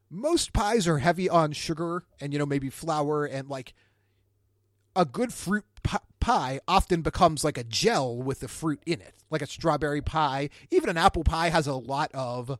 [0.09, 3.75] most pies are heavy on sugar and you know maybe flour and like
[4.95, 5.65] a good fruit
[6.27, 10.49] pie often becomes like a gel with the fruit in it, like a strawberry pie.
[10.71, 12.59] Even an apple pie has a lot of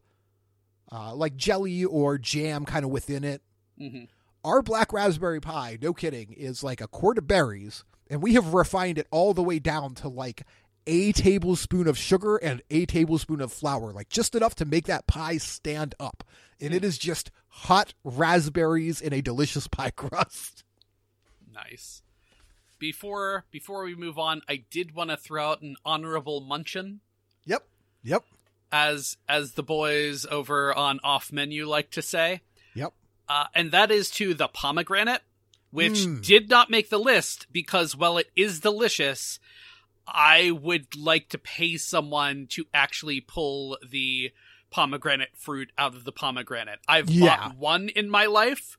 [0.92, 3.42] uh, like jelly or jam kind of within it.
[3.80, 4.08] Mhm.
[4.46, 8.54] Our black raspberry pie, no kidding, is like a quart of berries, and we have
[8.54, 10.44] refined it all the way down to like
[10.86, 15.08] a tablespoon of sugar and a tablespoon of flour, like just enough to make that
[15.08, 16.24] pie stand up.
[16.62, 20.64] And it is just hot raspberries in a delicious pie crust.
[21.54, 22.02] Nice.
[22.80, 27.00] Before before we move on, I did want to throw out an honorable munchin,
[27.46, 27.68] Yep.
[28.04, 28.24] Yep.
[28.72, 32.42] as as the boys over on off menu like to say,
[32.76, 32.94] Yep.
[33.28, 35.24] uh, and that is to the pomegranate,
[35.72, 36.24] which Mm.
[36.26, 39.40] did not make the list because while it is delicious,
[40.08, 44.32] I would like to pay someone to actually pull the
[44.70, 46.80] pomegranate fruit out of the pomegranate.
[46.88, 47.38] I've Yeah.
[47.50, 48.78] bought one in my life,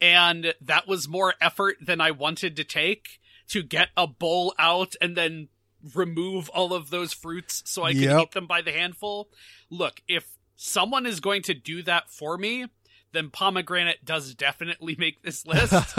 [0.00, 3.20] and that was more effort than I wanted to take
[3.50, 5.48] to get a bowl out and then
[5.94, 8.22] remove all of those fruits so I can Yep.
[8.22, 9.28] eat them by the handful.
[9.70, 12.66] Look, if someone is going to do that for me,
[13.12, 15.96] then pomegranate does definitely make this list.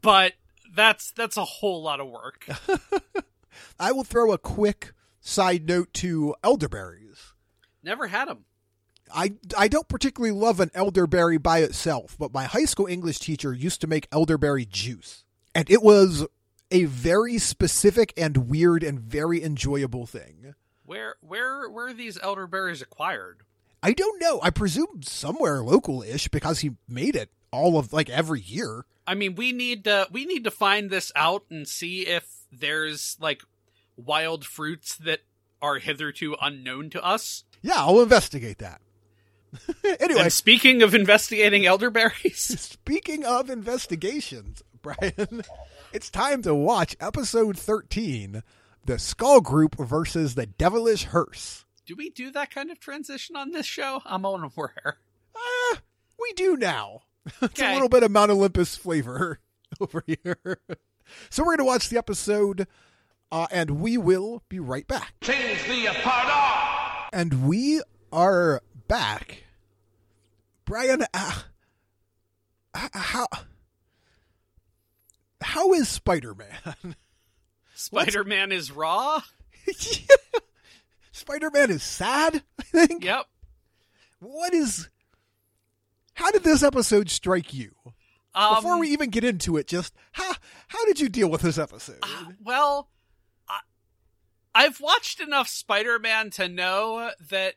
[0.00, 0.34] but
[0.74, 2.46] that's that's a whole lot of work.
[3.80, 7.32] I will throw a quick side note to elderberries.
[7.82, 8.44] Never had them.
[9.14, 13.54] I, I don't particularly love an elderberry by itself, but my high school English teacher
[13.54, 15.24] used to make elderberry juice.
[15.58, 16.24] And it was
[16.70, 20.54] a very specific and weird and very enjoyable thing.
[20.84, 23.42] Where where where are these elderberries acquired?
[23.82, 24.38] I don't know.
[24.40, 28.84] I presume somewhere local ish because he made it all of like every year.
[29.04, 33.16] I mean, we need to we need to find this out and see if there's
[33.20, 33.42] like
[33.96, 35.22] wild fruits that
[35.60, 37.42] are hitherto unknown to us.
[37.62, 38.80] Yeah, I'll investigate that.
[40.00, 45.42] anyway, And speaking of investigating elderberries, speaking of investigations, Brian,
[45.92, 48.42] it's time to watch episode 13
[48.84, 51.64] The Skull Group versus the Devilish Hearse.
[51.86, 54.00] do we do that kind of transition on this show?
[54.04, 54.98] I'm unaware.
[55.36, 55.78] Ah,
[56.20, 57.02] we do now.
[57.42, 59.40] it's a little bit of Mount Olympus flavor
[59.80, 60.60] over here.
[61.30, 62.66] so we're going to watch the episode,
[63.32, 65.14] uh, and we will be right back.
[65.22, 67.08] Change the apart.
[67.12, 69.44] And we are back.
[70.64, 71.32] Brian, uh,
[72.74, 73.26] how
[75.40, 76.96] how is Spider Man?
[77.74, 79.20] Spider Man is raw.
[81.12, 82.42] Spider Man is sad.
[82.58, 83.04] I think.
[83.04, 83.26] Yep.
[84.20, 84.88] What is?
[86.14, 87.72] How did this episode strike you?
[88.34, 90.32] Um, Before we even get into it, just how
[90.68, 92.02] how did you deal with this episode?
[92.42, 92.88] Well,
[93.48, 93.60] I,
[94.54, 97.54] I've watched enough Spider Man to know that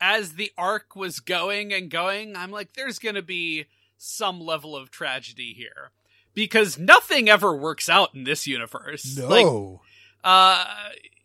[0.00, 4.74] as the arc was going and going, I'm like, there's going to be some level
[4.76, 5.92] of tragedy here.
[6.34, 9.16] Because nothing ever works out in this universe.
[9.16, 9.28] no.
[9.28, 9.80] Like,
[10.24, 10.64] uh,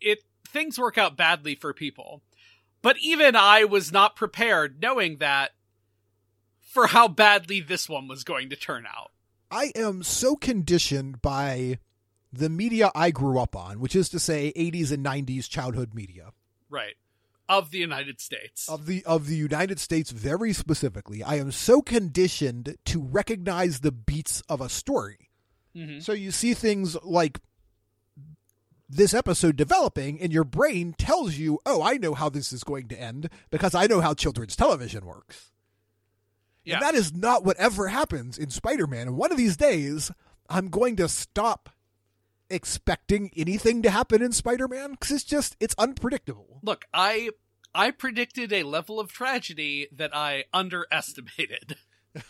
[0.00, 2.22] it things work out badly for people.
[2.82, 5.52] But even I was not prepared, knowing that,
[6.60, 9.10] for how badly this one was going to turn out.
[9.50, 11.78] I am so conditioned by
[12.32, 16.32] the media I grew up on, which is to say 80s and 90s childhood media.
[16.68, 16.94] Right.
[17.48, 18.68] Of the United States.
[18.68, 23.92] of the of the United States very specifically, I am so conditioned to recognize the
[23.92, 25.30] beats of a story.
[25.74, 26.02] Mhm.
[26.02, 27.40] So you see things like
[28.88, 32.88] this episode developing and your brain tells you, "Oh, I know how this is going
[32.88, 35.52] to end because I know how children's television works."
[36.64, 36.74] Yeah.
[36.74, 39.08] And that is not what ever happens in Spider-Man.
[39.08, 40.10] And one of these days,
[40.50, 41.70] I'm going to stop
[42.50, 46.60] expecting anything to happen in Spider-Man cuz it's just it's unpredictable.
[46.62, 47.30] Look, I
[47.74, 51.76] I predicted a level of tragedy that I underestimated.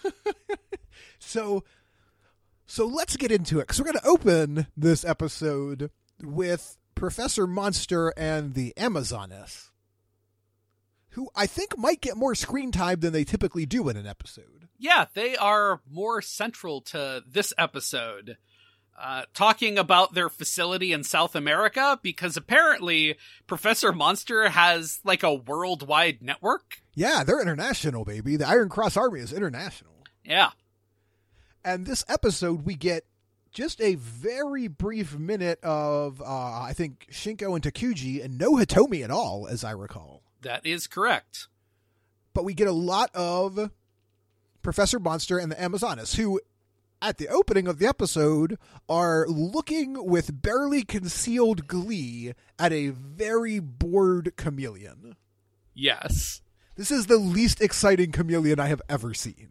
[1.19, 1.65] So,
[2.67, 5.91] so let's get into it because we're going to open this episode
[6.23, 9.71] with Professor Monster and the Amazoness,
[11.11, 14.69] who I think might get more screen time than they typically do in an episode.
[14.79, 18.37] Yeah, they are more central to this episode.
[19.01, 25.33] Uh, talking about their facility in South America because apparently Professor Monster has like a
[25.33, 26.83] worldwide network.
[26.95, 28.37] Yeah, they're international, baby.
[28.37, 29.93] The Iron Cross Army is international.
[30.25, 30.51] Yeah.
[31.65, 33.05] And this episode, we get
[33.53, 36.25] just a very brief minute of, uh,
[36.63, 40.23] I think, Shinko and Takuji, and no Hitomi at all, as I recall.
[40.43, 41.47] That is correct.
[42.35, 43.71] but we get a lot of
[44.63, 46.41] Professor Monster and the Amazonas, who,
[47.01, 48.59] at the opening of the episode,
[48.89, 55.17] are looking with barely concealed glee at a very bored chameleon.
[55.75, 56.43] Yes.
[56.77, 59.49] This is the least exciting chameleon I have ever seen.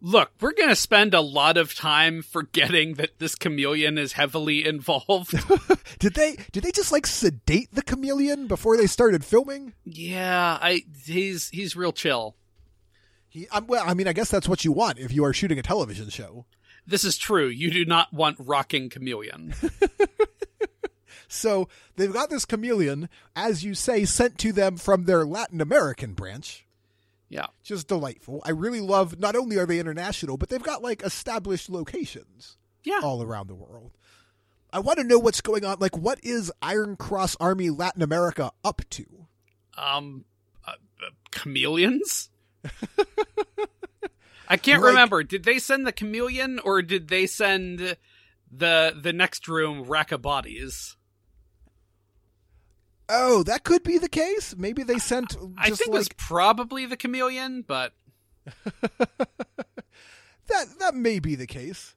[0.00, 4.64] Look, we're going to spend a lot of time forgetting that this chameleon is heavily
[4.66, 5.34] involved.
[5.98, 9.72] Did they did they just like sedate the chameleon before they started filming?
[9.84, 12.36] yeah, I he's he's real chill.
[13.38, 15.58] He, um, well, I mean, I guess that's what you want if you are shooting
[15.58, 16.44] a television show.
[16.86, 17.46] This is true.
[17.48, 19.54] You do not want rocking chameleon.
[21.30, 26.14] So they've got this chameleon, as you say, sent to them from their Latin American
[26.14, 26.66] branch.
[27.28, 27.46] yeah.
[27.62, 28.40] just delightful.
[28.46, 33.00] I really love not only are they international, but they've got like established locations Yeah.
[33.02, 33.92] all around the world.
[34.72, 35.76] I want to know what's going on.
[35.80, 39.26] Like, what is Iron Cross Army Latin America up to?
[39.76, 40.24] um
[40.66, 42.30] uh, uh, chameleons
[44.48, 47.96] i can't Like- remember did they send the chameleon or did they send
[48.50, 50.96] the the next room rack of bodies
[53.10, 54.54] Oh, that could be the case.
[54.58, 55.30] Maybe they sent.
[55.30, 57.94] Just i think like, it was probably the chameleon but
[60.46, 60.66] that.
[60.78, 61.94] That may be the case.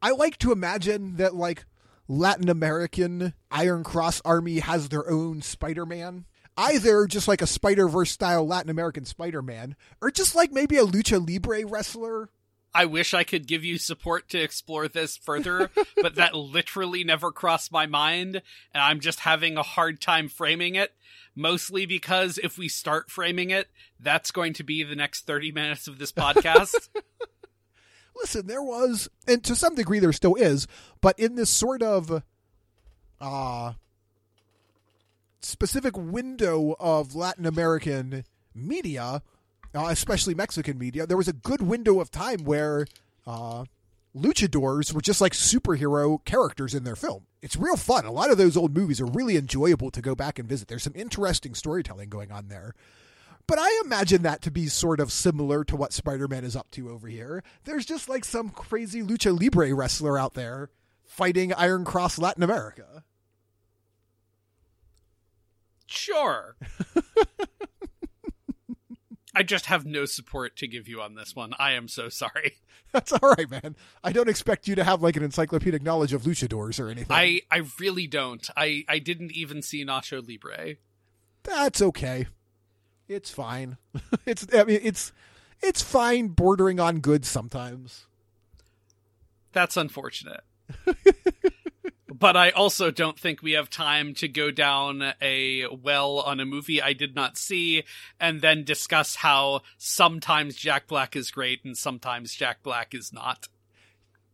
[0.00, 1.64] I like to imagine that like
[2.06, 6.24] Latin American Iron Cross Army has their own Spider-Man.
[6.56, 10.76] Either just like a Spider Verse style Latin American Spider Man, or just like maybe
[10.76, 12.30] a lucha libre wrestler.
[12.74, 15.70] I wish i could give you support to explore this further
[16.02, 18.42] but that literally never crossed my mind
[18.74, 20.92] and i'm just having a hard time framing it
[21.34, 25.88] mostly because if we start framing it that's going to be the next 30 minutes
[25.88, 26.88] of this podcast.
[28.16, 30.66] Listen, there was, and to some degree there still is,
[31.00, 32.22] but in this sort of
[33.20, 33.72] uh,
[35.46, 39.22] specific window of Latin American media,
[39.74, 42.86] uh, especially Mexican media, there was a good window of time where
[43.26, 43.64] uh,
[44.14, 47.26] luchadors were just like superhero characters in their film.
[47.42, 48.04] It's real fun.
[48.04, 50.68] A lot of those old movies are really enjoyable to go back and visit.
[50.68, 52.74] There's some interesting storytelling going on there.
[53.46, 56.68] But I imagine that to be sort of similar to what Spider Man is up
[56.72, 57.44] to over here.
[57.62, 60.70] There's just like some crazy lucha libre wrestler out there
[61.04, 63.04] fighting Iron Cross Latin America.
[65.96, 66.56] Sure.
[69.34, 71.52] I just have no support to give you on this one.
[71.58, 72.54] I am so sorry.
[72.92, 73.76] That's all right, man.
[74.02, 77.14] I don't expect you to have like an encyclopedic knowledge of luchadors or anything.
[77.14, 78.48] I I really don't.
[78.56, 80.76] I I didn't even see Nacho Libre.
[81.42, 82.26] That's okay.
[83.08, 83.76] It's fine.
[84.26, 85.12] it's I mean it's
[85.62, 88.06] it's fine bordering on good sometimes.
[89.52, 90.44] That's unfortunate.
[92.26, 96.44] but I also don't think we have time to go down a well on a
[96.44, 97.84] movie I did not see
[98.18, 103.46] and then discuss how sometimes Jack Black is great and sometimes Jack Black is not.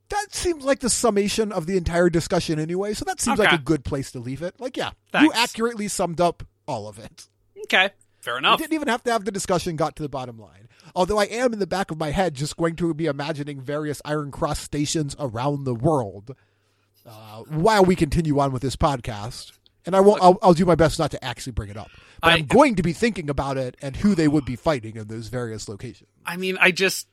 [0.09, 3.59] That seems like the summation of the entire discussion anyway, so that seems like a
[3.59, 4.59] good place to leave it.
[4.59, 7.27] Like, yeah, you accurately summed up all of it.
[7.65, 7.91] Okay,
[8.21, 8.59] fair We enough.
[8.59, 10.69] didn't even have to have the discussion, got to the bottom line.
[10.95, 14.01] Although I am in the back of my head just going to be imagining various
[14.07, 16.35] Iron Cross stations around the world
[17.07, 19.53] uh, while we continue on with this podcast.
[19.85, 20.23] And I won't.
[20.23, 21.91] I'll, I'll do my best not to actually bring it up.
[22.21, 24.95] But I, am going to be thinking about it and who they would be fighting
[24.95, 26.09] in those various locations.
[26.25, 27.09] I mean, I just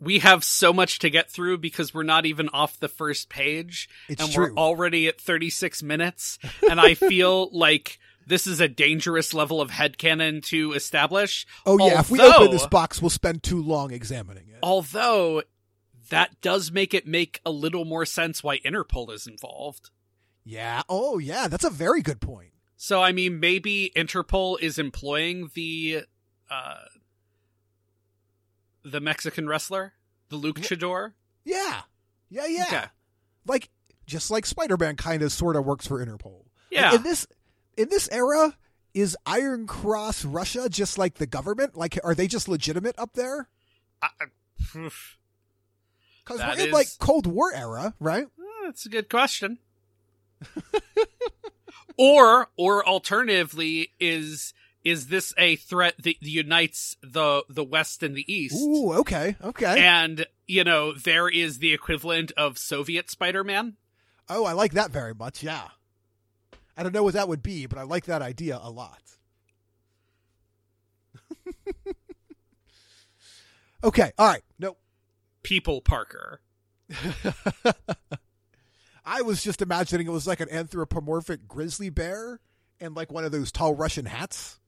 [0.00, 3.88] we have so much to get through because we're not even off the first page
[4.08, 4.52] It's and true.
[4.52, 6.38] we're already at 36 minutes
[6.70, 11.46] and I feel like this is a dangerous level of headcanon to establish.
[11.64, 14.58] Oh yeah, if we open this box, we'll spend too long examining it.
[14.62, 15.42] Although
[16.10, 19.90] that does make it make a little more sense why Interpol is involved.
[20.44, 20.82] Yeah.
[20.88, 22.52] Oh yeah, that's a very good point.
[22.76, 26.04] So I mean, maybe Interpol is employing the
[26.50, 26.76] uh,
[28.84, 29.94] the Mexican wrestler,
[30.28, 31.12] the luchador.
[31.44, 31.82] Yeah.
[32.30, 32.64] Yeah, yeah.
[32.66, 32.84] Okay.
[33.46, 33.68] Like
[34.06, 36.44] just like Spider-Man kind of sort of works for Interpol.
[36.70, 36.94] Yeah.
[36.94, 37.26] In this
[37.76, 38.56] in this era,
[38.94, 41.76] is Iron Cross Russia just like the government?
[41.76, 43.48] Like are they just legitimate up there?
[44.00, 45.17] I- I- oof.
[46.28, 48.24] Cuz we're in is- like Cold War era, right?
[48.26, 49.58] Eh, That's a good question.
[51.96, 54.52] or or alternatively, is
[54.84, 58.54] is this a threat that unites the the West and the East?
[58.56, 59.36] Ooh, okay.
[59.42, 59.80] Okay.
[59.84, 63.76] And you know, there is the equivalent of Soviet Spider-Man.
[64.28, 65.42] oh, I like that very much.
[65.42, 65.68] Yeah.
[66.76, 69.02] I don't know what that would be, but I like that idea a lot.
[73.84, 74.12] okay.
[74.18, 74.42] All right.
[74.58, 74.76] No.
[75.48, 76.42] People Parker.
[79.04, 82.40] I was just imagining it was like an anthropomorphic grizzly bear
[82.78, 84.60] and like one of those tall Russian hats.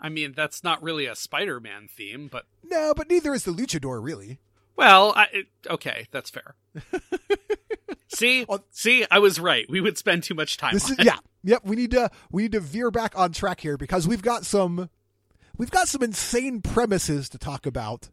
[0.00, 4.02] I mean, that's not really a Spider-Man theme, but No, but neither is the luchador,
[4.02, 4.38] really.
[4.76, 6.54] well, I, it- okay, that's fair.
[8.08, 9.66] see, Well- see, I was right.
[9.68, 10.74] We would spend too much time.
[10.76, 11.66] Is yeah, yep.
[11.66, 14.88] We need to we need to veer back on track here because we've got some
[15.58, 18.08] we've got some insane premises to talk about.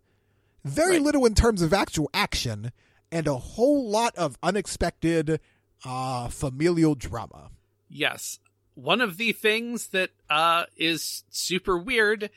[0.67, 1.01] Very Right.
[1.01, 2.71] little in terms of actual action,
[3.11, 5.39] and a whole lot of unexpected
[5.85, 7.51] uh familial drama.
[7.89, 8.39] Yes.
[8.73, 12.29] One of the things that uh, is super weird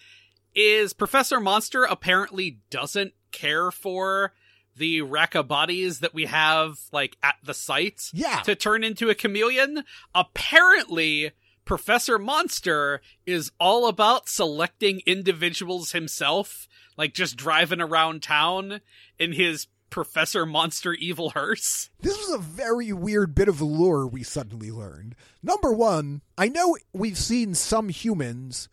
[0.55, 4.33] is Professor Monster apparently doesn't care for
[4.77, 9.11] the rack of bodies that we have like at the site Yeah, to turn into
[9.11, 9.85] a chameleon.
[10.15, 11.33] Apparently,
[11.65, 18.81] Professor Monster is all about selecting individuals himself, like just driving around town
[19.19, 21.91] in his Professor Monster evil hearse.
[22.01, 25.15] This was a very weird bit of lore we suddenly learned.
[25.43, 28.69] Number one, I know we've seen some humans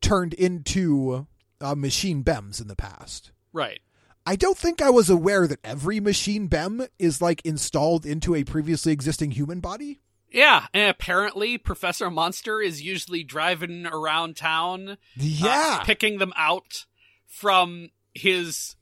[0.00, 1.26] turned into
[1.60, 3.32] uh, machine bems in the past.
[3.52, 3.80] Right.
[4.28, 8.42] I don't think I was aware that every machine bem is like installed into a
[8.42, 10.00] previously existing human body.
[10.36, 15.82] Yeah, and apparently Professor Monster is usually driving around town, uh, Yeah.
[15.84, 16.84] picking them out
[17.26, 18.76] from his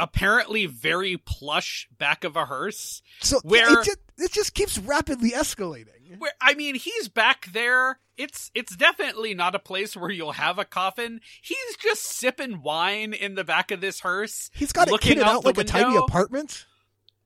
[0.00, 3.02] apparently very plush back of a hearse.
[3.20, 6.18] so where- it just, it just keeps rapidly escalating.
[6.18, 7.98] Where I mean, he's back there.
[8.16, 11.20] It's it's definitely not a place where you'll have a coffin.
[11.42, 14.50] He's just sipping wine in the back of this hearse.
[14.54, 16.64] He's got it kitted out like a tiny apartment.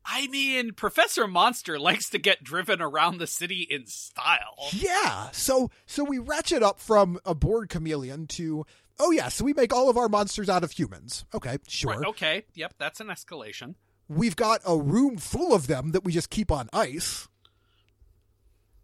[0.05, 4.68] I mean, Professor Monster likes to get driven around the city in style.
[4.72, 5.30] Yeah.
[5.32, 8.64] So so we ratchet up from a bored chameleon to
[8.98, 11.24] oh yeah, so we make all of our monsters out of humans.
[11.34, 11.98] Okay, sure.
[11.98, 13.74] Right, okay, yep, that's an escalation.
[14.09, 17.28] We've got a room full of them that we just keep on ice.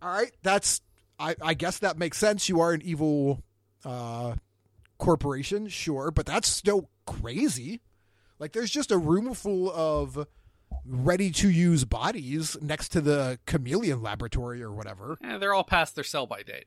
[0.01, 0.81] All right, that's
[1.19, 2.49] I, I guess that makes sense.
[2.49, 3.43] You are an evil
[3.85, 4.35] uh,
[4.99, 7.81] corporation, sure, but that's still crazy.
[8.39, 10.27] Like, there's just a room full of
[10.85, 15.19] ready to use bodies next to the chameleon laboratory or whatever.
[15.23, 16.67] Eh, they're all past their sell by date.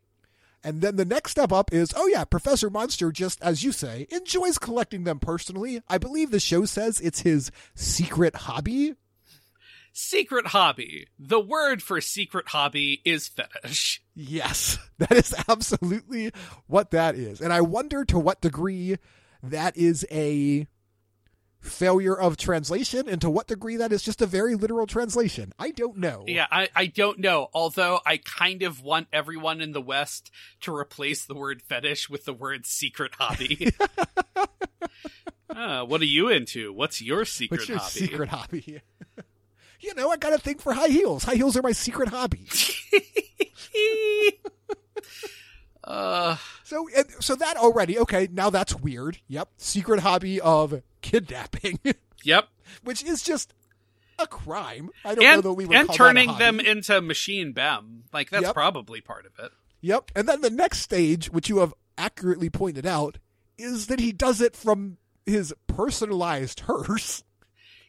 [0.63, 4.05] And then the next step up is, oh yeah, Professor Monster, just as you say,
[4.11, 5.81] enjoys collecting them personally.
[5.89, 8.93] I believe the show says it's his secret hobby.
[9.93, 11.07] Secret hobby.
[11.17, 14.03] The word for secret hobby is fetish.
[14.13, 16.31] Yes, that is absolutely
[16.67, 17.41] what that is.
[17.41, 18.97] And I wonder to what degree
[19.41, 20.67] that is a
[21.61, 25.53] failure of translation and to what degree that is just a very literal translation.
[25.59, 26.23] I don't know.
[26.27, 27.49] Yeah, I, I don't know.
[27.53, 30.31] Although I kind of want everyone in the West
[30.61, 33.71] to replace the word fetish with the word secret hobby.
[35.49, 36.73] uh, what are you into?
[36.73, 37.91] What's your secret What's your hobby?
[37.91, 38.81] secret hobby?
[39.79, 41.23] you know, I got a thing for high heels.
[41.25, 42.47] High heels are my secret hobby.
[45.83, 46.87] uh, So,
[47.19, 48.27] so that already okay.
[48.31, 49.19] Now that's weird.
[49.27, 51.79] Yep, secret hobby of kidnapping,
[52.23, 52.47] yep.
[52.83, 53.53] which is just
[54.19, 54.89] a crime.
[55.03, 57.51] I don't know And, that we would and call that a turning them into machine
[57.53, 58.03] bem.
[58.13, 58.53] Like, that's Yep.
[58.53, 59.51] probably part of it.
[59.81, 63.17] Yep, and then the next stage, which you have accurately pointed out,
[63.57, 67.23] is that he does it from his personalized hearse.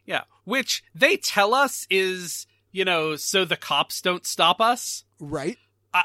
[0.06, 0.22] Yeah.
[0.44, 5.04] Which they tell us is, you know, so the cops don't stop us.
[5.20, 5.58] Right?
[5.94, 5.98] O-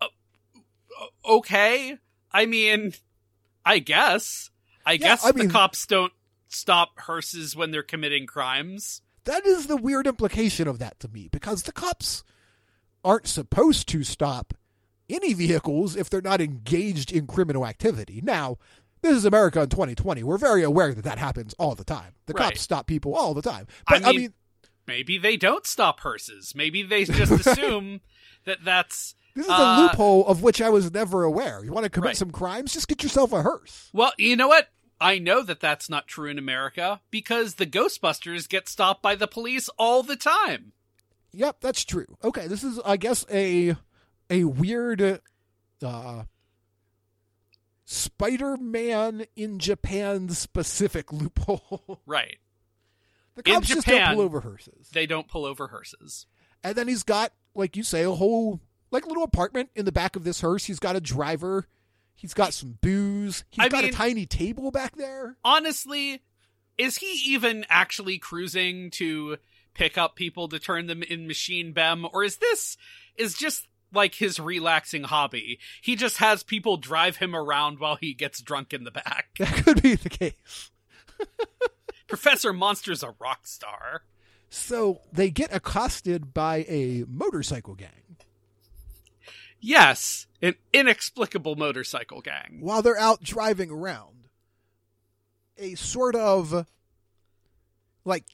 [0.00, 1.06] uh, uh,
[1.36, 1.98] Okay.
[2.32, 2.94] I mean,
[3.64, 4.50] I guess.
[4.86, 6.12] I guess I the mean- cops don't
[6.54, 9.02] stop hearses when they're committing crimes.
[9.24, 12.24] That is the weird implication of that to me, because the cops
[13.04, 14.54] aren't supposed to stop
[15.08, 18.20] any vehicles if they're not engaged in criminal activity.
[18.22, 18.58] Now,
[19.00, 20.22] this is America in 2020.
[20.22, 22.14] We're very aware that that happens all the time.
[22.26, 22.44] The Right.
[22.52, 23.66] cops stop people all the time.
[23.86, 24.34] I But I mean- mean,
[24.84, 26.54] Maybe they don't stop hearses.
[26.56, 28.00] Maybe they just assume
[28.46, 31.64] that that's this is uh, a loophole of which I was never aware.
[31.64, 32.16] You want to commit Right.
[32.16, 32.72] some crimes?
[32.72, 33.90] Just get yourself a hearse.
[33.92, 34.68] Well, you know what?
[35.02, 39.26] I know that that's not true in America because the Ghostbusters get stopped by the
[39.26, 40.72] police all the time.
[41.32, 42.06] Yep, that's true.
[42.22, 43.74] Okay, this is, I guess, a
[44.30, 45.20] a weird
[45.84, 46.22] uh,
[47.84, 52.00] Spider-Man in Japan specific loophole.
[52.06, 52.38] Right.
[53.34, 56.26] the cops just don't pull over hearses, They don't pull over hearses.
[56.62, 60.16] and then he's got, like you say, a whole like little apartment in the back
[60.16, 60.64] of this hearse.
[60.66, 61.66] He's got a driver.
[62.14, 63.44] He's got some booze.
[63.50, 65.36] He's I got mean- a tiny table back there.
[65.44, 66.22] Honestly,
[66.78, 69.38] is he even actually cruising to
[69.74, 72.76] pick up people to turn them in machine bem or is this
[73.16, 75.58] is just like his relaxing hobby?
[75.82, 79.26] He just has people drive him around while he gets drunk in the back.
[79.38, 80.70] That could be the case.
[82.08, 84.02] Professor Monster's a rock star.
[84.50, 88.01] So they get accosted by a motorcycle gang.
[89.64, 92.58] Yes, an inexplicable motorcycle gang.
[92.60, 94.28] while they're out driving around.
[95.56, 96.66] A sort of
[98.04, 98.24] like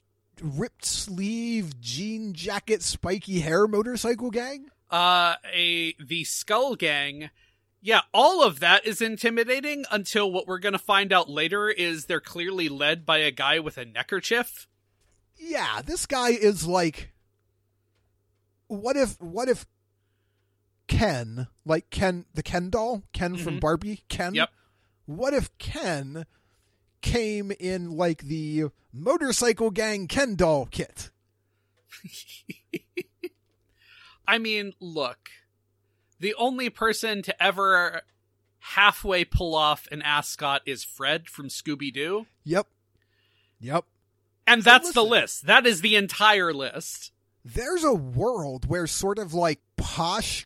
[0.41, 4.65] ripped sleeve jean jacket spiky hair motorcycle gang.
[4.89, 7.29] uh a the skull gang
[7.81, 12.21] yeah all of that is intimidating until what we're gonna find out later is they're
[12.21, 14.67] clearly led by a guy with a neckerchief
[15.37, 17.11] Yeah, this guy is like
[18.67, 19.65] what if what if
[20.89, 23.59] Ken, like Ken the Ken doll, Ken from Mhm.
[23.61, 24.33] Barbie, Ken?
[24.35, 24.49] Yep.
[25.05, 26.25] What if Ken
[27.01, 31.11] came in like the motorcycle gang Ken doll kit?
[34.27, 35.29] i mean look
[36.19, 38.01] the only person to ever
[38.59, 42.67] halfway pull off an ascot is fred from scooby-doo Yep.
[43.59, 43.85] Yep.
[44.47, 47.11] and So that's the list that is the entire list
[47.43, 50.45] there's a world where sort of like posh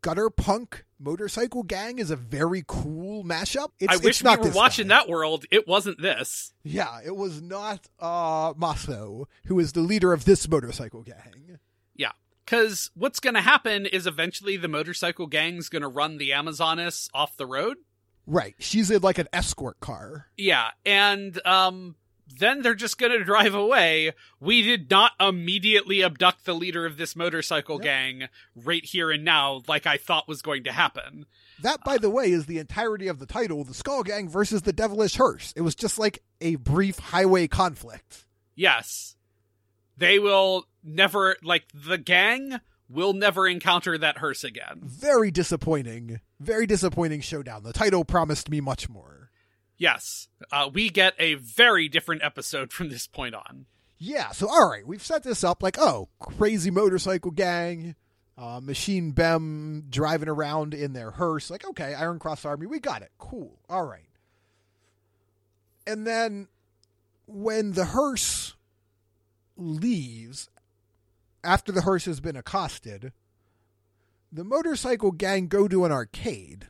[0.00, 3.68] gutter punk motorcycle gang is a very cool mashup.
[3.78, 4.96] It's, i wish we were watching guy.
[4.96, 10.12] that world it wasn't this Yeah, it was not uh Maso, who is the leader
[10.12, 11.58] of this motorcycle gang.
[11.94, 12.12] Yeah.
[12.44, 17.08] Because what's going to happen is eventually the motorcycle gang's going to run the Amazonas
[17.12, 17.78] off the road.
[18.26, 18.54] Right.
[18.58, 20.26] She's in like an escort car.
[20.36, 20.70] Yeah.
[20.84, 21.96] And um,
[22.38, 24.12] then they're just going to drive away.
[24.40, 27.82] We did not immediately abduct the leader of this motorcycle Yep.
[27.82, 31.26] gang right here and now, like I thought was going to happen.
[31.62, 34.72] That, by the way, is the entirety of the title, The Skull Gang versus the
[34.72, 35.52] Devilish Hearse.
[35.56, 38.26] It was just like a brief highway conflict.
[38.54, 39.16] Yes.
[39.96, 44.80] They will never, like, the gang will never encounter that hearse again.
[44.84, 46.20] Very disappointing.
[46.38, 47.62] Very disappointing showdown.
[47.62, 49.25] The title promised me much more.
[49.76, 50.28] Yes.
[50.50, 53.66] Uh, we get a very different episode from this point on.
[53.98, 57.94] Yeah, so all right, we've set this up like, oh, crazy motorcycle gang,
[58.36, 61.50] uh, Machine Bem driving around in their hearse.
[61.50, 63.10] Like, okay, Iron Cross Army, we got it.
[63.18, 63.58] Cool.
[63.70, 64.08] All right.
[65.86, 66.48] And then
[67.26, 68.54] when the hearse
[69.56, 70.50] leaves,
[71.42, 73.12] after the hearse has been accosted,
[74.30, 76.66] the motorcycle gang go to an arcade.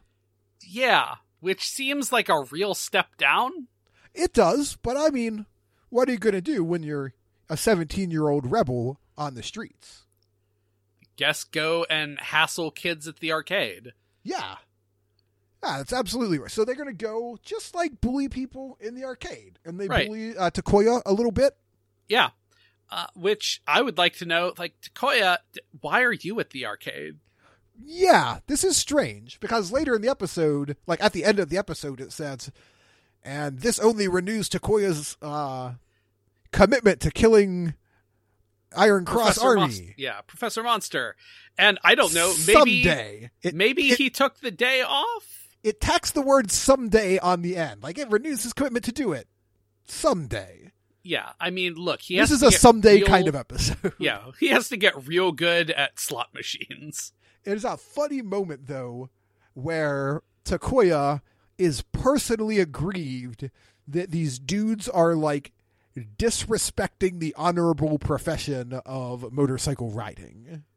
[0.63, 1.17] Yeah,
[1.47, 3.69] which seems like a real step down.
[4.13, 5.47] It does, but I mean,
[5.91, 7.13] what are you going to do when you're
[7.49, 10.07] a 17 year old rebel on the streets?
[11.17, 13.93] Guess go and hassle kids at the arcade.
[14.25, 14.57] Yeah.
[15.63, 16.51] Yeah, that's absolutely right.
[16.51, 19.61] So they're going to go just like bully people in the arcade.
[19.65, 20.09] And they Right.
[20.09, 21.57] bully uh, Takoya a little bit.
[22.09, 22.31] Yeah.
[22.91, 25.39] Uh, which I would like to know, like, Takoya,
[25.81, 27.19] why are you at the arcade?
[27.85, 31.59] Yeah, this is strange because later in the episode, like at the end of the
[31.59, 32.51] episode, it says,
[33.23, 35.73] and this only renews Takoya's uh,
[36.53, 37.75] commitment to killing
[38.77, 39.69] Iron Cross Professor Army.
[39.75, 41.17] Monst- yeah, Professor Monster.
[41.59, 43.31] And I don't know, maybe someday.
[43.43, 45.49] It, maybe it, he took the day off.
[45.63, 47.83] it tacks the word someday on the end.
[47.83, 49.27] Like it renews his commitment to do it
[49.87, 50.73] someday.
[51.03, 53.93] Yeah, I mean, look, he This is a someday real- kind of episode.
[53.99, 57.13] Yeah, he has to get real good at slot machines.
[57.47, 59.09] It is a funny moment though,
[59.55, 61.23] where Takoya
[61.57, 63.51] is personally aggrieved
[63.89, 65.53] that these dudes are like
[66.19, 70.65] disrespecting the honorable profession of motorcycle riding.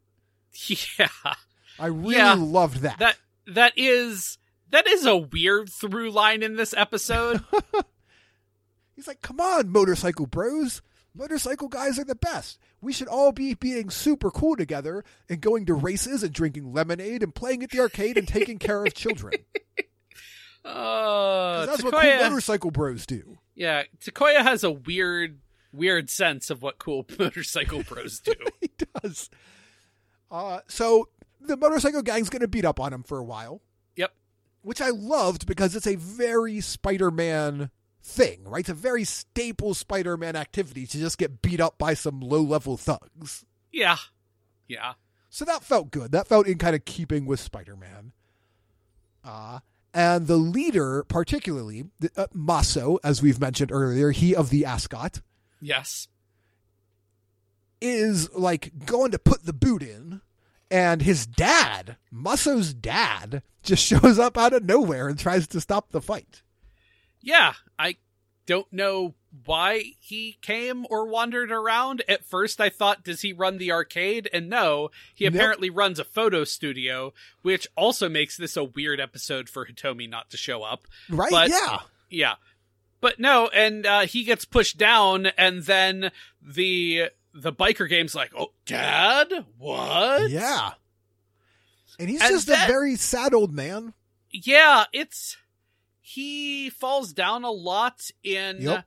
[0.97, 1.07] Yeah,
[1.80, 2.97] I really Yeah, loved that.
[2.99, 3.17] that
[3.47, 4.38] that is
[4.72, 7.43] that is a weird through line in this episode.
[8.95, 10.82] He's like, "Come on, motorcycle bros,
[11.14, 12.60] Motorcycle guys are the best.
[12.82, 17.24] We should all be being super cool together and going to races and drinking lemonade
[17.24, 19.34] and playing at the arcade and taking care of children.
[20.64, 23.39] Uh, that's what cool motorcycle bros do.
[23.55, 25.39] yeah, Takoya has a weird,
[25.74, 28.34] weird sense of what cool motorcycle bros do.
[28.62, 28.70] he
[29.01, 29.30] does.
[30.30, 31.10] Uh, so
[31.41, 33.62] the motorcycle gang's going to beat up on him for a while.
[33.95, 34.14] Yep.
[34.62, 37.72] Which I loved because it's a very Spider Man
[38.02, 38.62] thing, right?
[38.62, 42.41] It's a very staple Spider Man activity to just get beat up by some low
[42.41, 43.45] level thugs.
[43.72, 43.97] Yeah,
[44.68, 44.93] yeah.
[45.30, 46.12] So that felt good.
[46.12, 48.14] That felt in kind of keeping with Spider Man.
[49.24, 49.60] Uh,
[49.93, 51.86] and the leader, particularly,
[52.16, 55.22] uh, Maso, as we've mentioned earlier, he of the Ascot,
[55.62, 56.08] Yes.
[57.82, 60.22] is like going to put the boot in,
[60.72, 65.91] and his dad, Maso's dad, just shows up out of nowhere and tries to stop
[65.91, 66.43] the fight.
[67.22, 67.97] Yeah, I
[68.45, 69.13] don't know
[69.45, 72.01] why he came or wandered around.
[72.07, 74.28] At first, I thought, does he run the arcade?
[74.34, 75.36] And no, he Nope.
[75.36, 77.13] apparently runs a photo studio,
[77.43, 80.88] which also makes this a weird episode for Hitomi not to show up.
[81.09, 81.30] Right?
[81.32, 81.80] But- yeah.
[82.09, 82.36] Yeah.
[83.01, 86.11] But no, and uh, he gets pushed down, and then
[86.41, 90.72] the the biker game's like, "Oh, Dad, what?" Yeah.
[91.97, 93.93] And he's And just that- a very sad old man.
[94.32, 95.38] yeah, it's
[96.14, 98.86] he falls down a lot in Yep.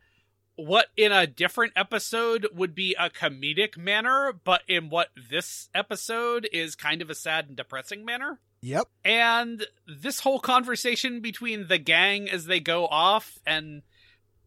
[0.57, 6.49] what in a different episode would be a comedic manner, but in what this episode
[6.53, 8.41] is kind of a sad and depressing manner.
[8.61, 8.89] Yep.
[9.05, 13.83] And this whole conversation between the gang as they go off and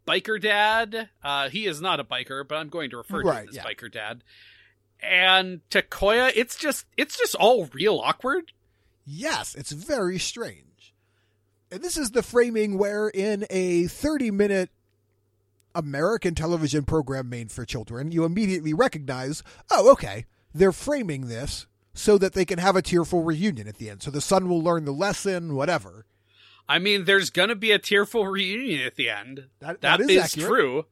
[0.07, 3.43] biker dad, uh, he is not a biker, but I'm going to refer to Right,
[3.43, 3.63] him as yeah.
[3.63, 4.23] biker dad.
[5.01, 8.51] And Takoya, it's just it's just all real awkward.
[9.05, 10.63] Yes, it's very strange.
[11.75, 14.69] And this is the framing where, in a 30 minute
[15.75, 22.17] American television program made for children, you immediately recognize oh, okay, they're framing this so
[22.17, 24.03] that they can have a tearful reunion at the end.
[24.03, 26.05] So the son will learn the lesson, whatever.
[26.65, 29.47] I mean, there's gonna be a tearful reunion at the end.
[29.59, 30.47] That, that that is, accurate.
[30.47, 30.85] true.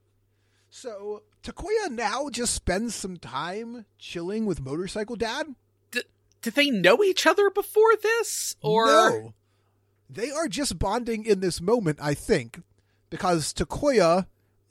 [0.69, 5.45] So Takoya now just spends some time chilling with Motorcycle Dad.
[5.91, 8.57] Did they know each other before this?
[8.61, 9.33] Or no,
[10.15, 11.99] they are just bonding in this moment.
[12.01, 12.61] I think
[13.09, 14.27] because Takoya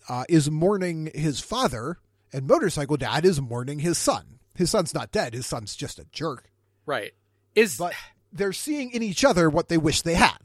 [0.08, 1.98] uh, is mourning his father,
[2.32, 4.38] and Motorcycle Dad is mourning his son.
[4.54, 5.34] His son's not dead.
[5.34, 6.50] His son's just a jerk.
[6.86, 7.12] right.
[7.54, 7.92] Is But
[8.32, 10.38] they're seeing in each other what they wish they had.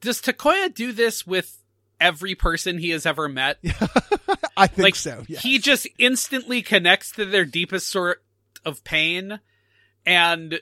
[0.00, 1.62] does Takoya do this with
[2.00, 3.58] every person he has ever met?
[4.56, 5.22] I think like so.
[5.28, 5.42] Yes.
[5.42, 8.22] he just instantly connects to their deepest sort
[8.64, 9.38] of pain
[10.04, 10.60] and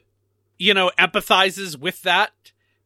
[0.58, 2.32] you know empathizes with that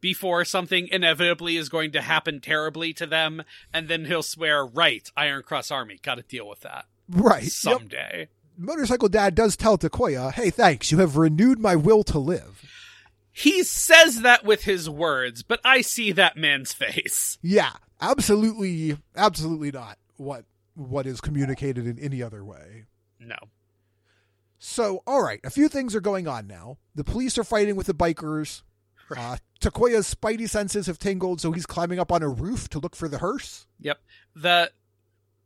[0.02, 3.42] before something inevitably is going to happen terribly to them
[3.72, 7.44] and then he'll swear right iron cross army got to deal with that right.
[7.44, 7.50] Yep.
[7.52, 8.28] someday
[8.58, 10.92] Motorcycle Dad does tell Takoya, "Hey, thanks.
[10.92, 12.62] You have renewed my will to live."
[13.32, 19.70] he says that with his words but i see that man's face Yeah, absolutely, absolutely
[19.70, 20.44] not what
[20.74, 22.84] what is communicated in any other way.
[23.18, 23.36] no
[24.58, 26.76] So, all right, a few things are going on now.
[26.94, 28.62] The police are fighting with the bikers.
[29.16, 32.96] Uh, Takoya's spidey senses have tingled, so he's climbing up on a roof to look
[32.96, 33.66] for the hearse.
[33.80, 34.00] Yep.
[34.34, 34.72] The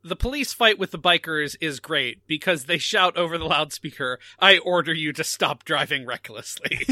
[0.03, 4.57] the police fight with the bikers is great because they shout over the loudspeaker, "I
[4.59, 6.77] order you to stop driving recklessly."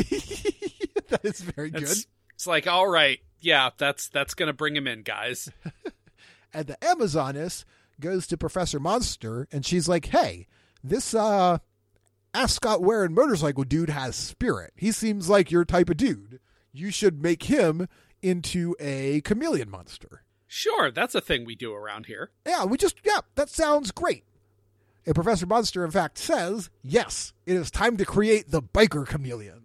[1.09, 1.97] that is very good.
[2.33, 5.49] it's, like, "All right, yeah, that's that's going to bring him in, guys."
[6.53, 7.65] And the Amazoness
[7.99, 10.47] goes to Professor Monster, and she's like, "Hey,
[10.81, 11.57] this uh,
[12.35, 14.71] ascot wearing motorcycle dude has spirit.
[14.75, 16.39] He seems like your type of dude.
[16.77, 17.87] You should make him
[18.21, 22.29] into a chameleon monster." Sure, that's a thing we do around here.
[22.45, 24.23] Yeah, we just, yeah, that sounds great.
[25.05, 29.61] And Professor Monster, in fact, says, yes, it is time to create the biker chameleon.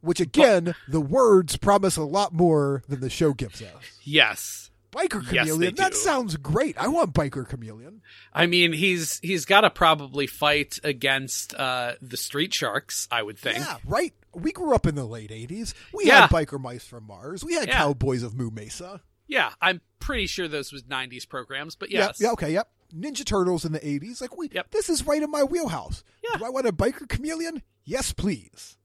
[0.00, 3.98] Which, again, the words promise a lot more than the show gives us.
[4.02, 4.70] Yes.
[4.92, 5.98] Biker Yes, chameleon, that do.
[5.98, 6.78] sounds great.
[6.78, 8.00] I want biker chameleon.
[8.32, 13.38] I mean, he's he's got to probably fight against uh the street sharks, I would
[13.38, 13.58] think.
[13.58, 14.14] Yeah, right?
[14.34, 15.74] We grew up in the late 80s.
[15.92, 16.22] We Yeah.
[16.22, 17.44] had biker mice from Mars.
[17.44, 17.74] We had Yeah.
[17.76, 19.00] cowboys of Moo Mesa.
[19.26, 22.20] Yeah, I'm pretty sure those was 90s programs, but Yeah, yes.
[22.20, 22.70] yeah, okay, yep.
[22.94, 24.20] Ninja Turtles in the 80s.
[24.22, 24.70] Like, we, Yep.
[24.70, 26.02] this is right in my wheelhouse.
[26.24, 26.38] Yeah.
[26.38, 27.62] Do I want a biker chameleon?
[27.84, 28.76] Yes, please.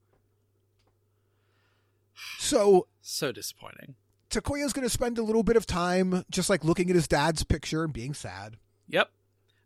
[2.38, 3.96] So, So disappointing.
[4.30, 7.44] Takoya's going to spend a little bit of time just like looking at his dad's
[7.44, 8.58] picture and being sad.
[8.88, 9.12] Yep.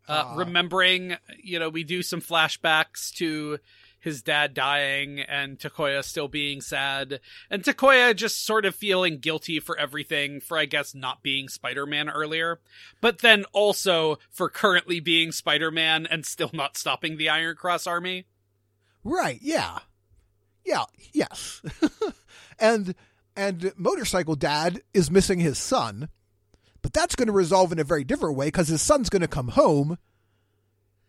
[0.06, 3.58] Uh, Uh, remembering, you know, we do some flashbacks to
[4.00, 7.20] his dad dying and Takoya still being sad
[7.50, 12.08] and Takoya just sort of feeling guilty for everything for I guess not being Spider-Man
[12.08, 12.60] earlier,
[13.00, 18.26] but then also for currently being Spider-Man and still not stopping the Iron Cross army.
[19.04, 19.78] Right, yeah.
[20.64, 21.62] Yeah, yes.
[22.58, 22.94] and
[23.36, 26.08] and motorcycle dad is missing his son,
[26.82, 29.28] but that's going to resolve in a very different way cuz his son's going to
[29.28, 29.98] come home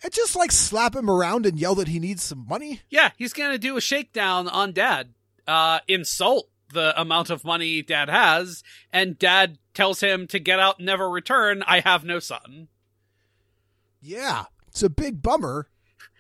[0.04, 2.82] and just like slap him around and yell that he needs some money.
[2.90, 5.14] Yeah, he's to do a shakedown on dad.
[5.48, 10.78] Uh insult the amount of money dad has and dad tells him to get out
[10.78, 11.64] and never return.
[11.66, 12.68] I have no son.
[14.02, 15.68] Yeah, it's a big bummer.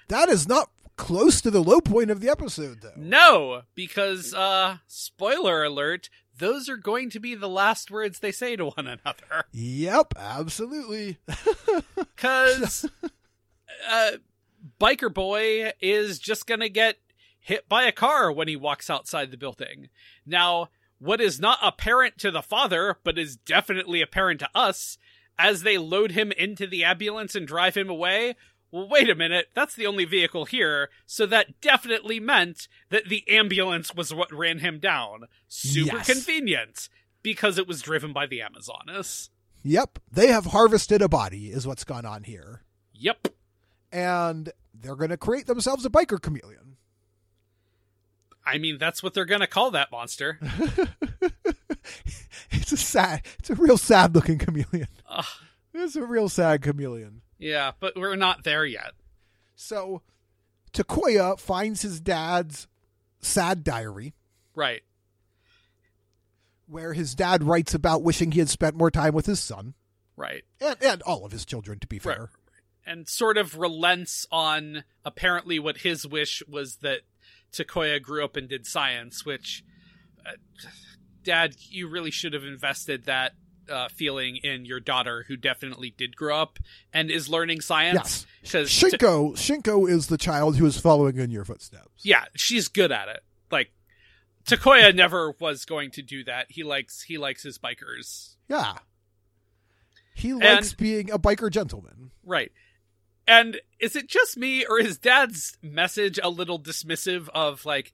[0.07, 2.91] That is not close to the low point of the episode, though.
[2.97, 8.55] No, because uh spoiler alert, those are going to be the last words they say
[8.55, 9.45] to one another.
[9.51, 11.17] Yep, absolutely.
[12.17, 12.85] Cuz
[13.89, 14.11] uh
[14.79, 16.97] biker boy is just going to get
[17.39, 19.87] hit by a car when he walks outside the building.
[20.25, 24.97] Now, what is not apparent to the father, but is definitely apparent to us
[25.37, 28.35] as they load him into the ambulance and drive him away.
[28.71, 33.23] Well, wait a minute, that's the only vehicle here, so that definitely meant that the
[33.29, 35.23] ambulance was what ran him down.
[35.47, 36.05] Super Yes.
[36.05, 36.89] convenient,
[37.23, 39.29] because it was driven by the Amazonas.
[39.63, 42.63] Yep, they have harvested a body, is what's gone on here.
[42.93, 43.29] Yep.
[43.91, 46.77] And they're going to create themselves a biker chameleon.
[48.45, 50.39] I mean, that's what they're gonna call that monster.
[52.51, 54.87] it's a sad, it's a real sad looking chameleon.
[55.07, 55.25] Ugh.
[55.73, 57.21] It's a real sad chameleon.
[57.37, 58.93] yeah, but we're not there yet.
[59.55, 60.01] So,
[60.73, 62.67] Takoya finds his dad's
[63.19, 64.15] sad diary,
[64.55, 64.81] Right.
[66.65, 69.75] where his dad writes about wishing he had spent more time with his son
[70.15, 70.43] Right.
[70.59, 72.17] and, and all of his children, to be Right.
[72.17, 72.29] fair.
[72.89, 77.01] And sort of relents on apparently what his wish was that
[77.53, 79.63] Takoya grew up and did science, which,
[80.25, 80.31] uh,
[81.23, 83.33] Dad, you really should have invested that
[83.69, 86.57] uh, feeling in your daughter, who definitely did grow up
[86.91, 88.25] and is learning science.
[88.41, 88.67] Yes.
[88.67, 92.03] Shinko, Shinko is the child who is following in your footsteps.
[92.03, 93.21] yeah, she's good at it.
[93.51, 93.71] Like
[94.45, 96.47] Takoya never was going to do that.
[96.49, 98.35] He likes he likes his bikers.
[98.47, 98.77] Yeah.
[100.15, 102.11] He likes being a biker gentleman.
[102.25, 102.51] Right.
[103.29, 107.93] And is it just me, or is dad's message a little dismissive of, like,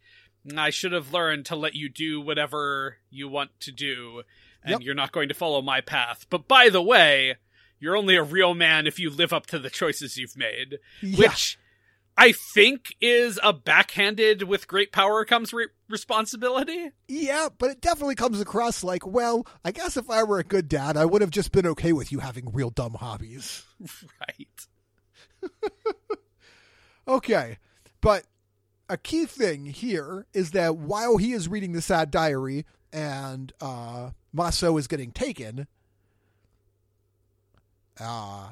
[0.56, 4.22] I should have learned to let you do whatever you want to do,
[4.64, 4.82] and Yep.
[4.82, 6.26] you're not going to follow my path.
[6.30, 7.36] But by the way,
[7.80, 11.18] you're only a real man if you live up to the choices you've made, Yeah.
[11.30, 11.60] which
[12.18, 16.92] I think is a backhanded with great power comes re- responsibility.
[17.10, 20.70] Yeah, but it definitely comes across like, well, I guess if I were a good
[20.70, 23.64] dad, I would have just been okay with you having real dumb hobbies.
[24.22, 24.48] Right.
[27.08, 27.60] Okay,
[28.02, 28.24] but
[28.90, 34.10] a key thing here is that while he is reading the sad diary and uh,
[34.34, 35.68] Maso is getting taken,
[38.00, 38.50] uh,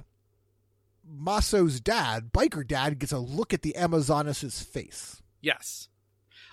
[1.04, 5.22] Maso's dad, biker dad, gets a look at the Amazonas' face.
[5.42, 5.90] Yes.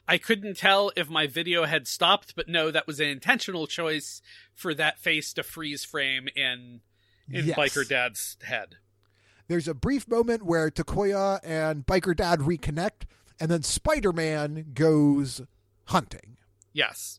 [0.08, 4.22] I couldn't tell if my video had stopped, but no, that was an intentional choice
[4.54, 6.80] for that face to freeze frame in
[7.30, 7.58] in Yes.
[7.58, 8.76] Biker Dad's head.
[9.50, 13.02] There's a brief moment where Takoya and biker dad reconnect,
[13.40, 15.40] and then Spider Man goes
[15.86, 16.36] hunting.
[16.72, 17.18] Yes.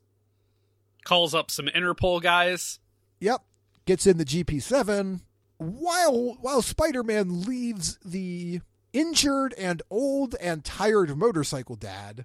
[1.04, 2.80] Calls up some Interpol guys.
[3.20, 3.44] Yep.
[3.84, 5.20] Gets in the GP7
[5.58, 8.62] while while Spider-Man leaves the
[8.94, 12.24] injured and old and tired motorcycle dad.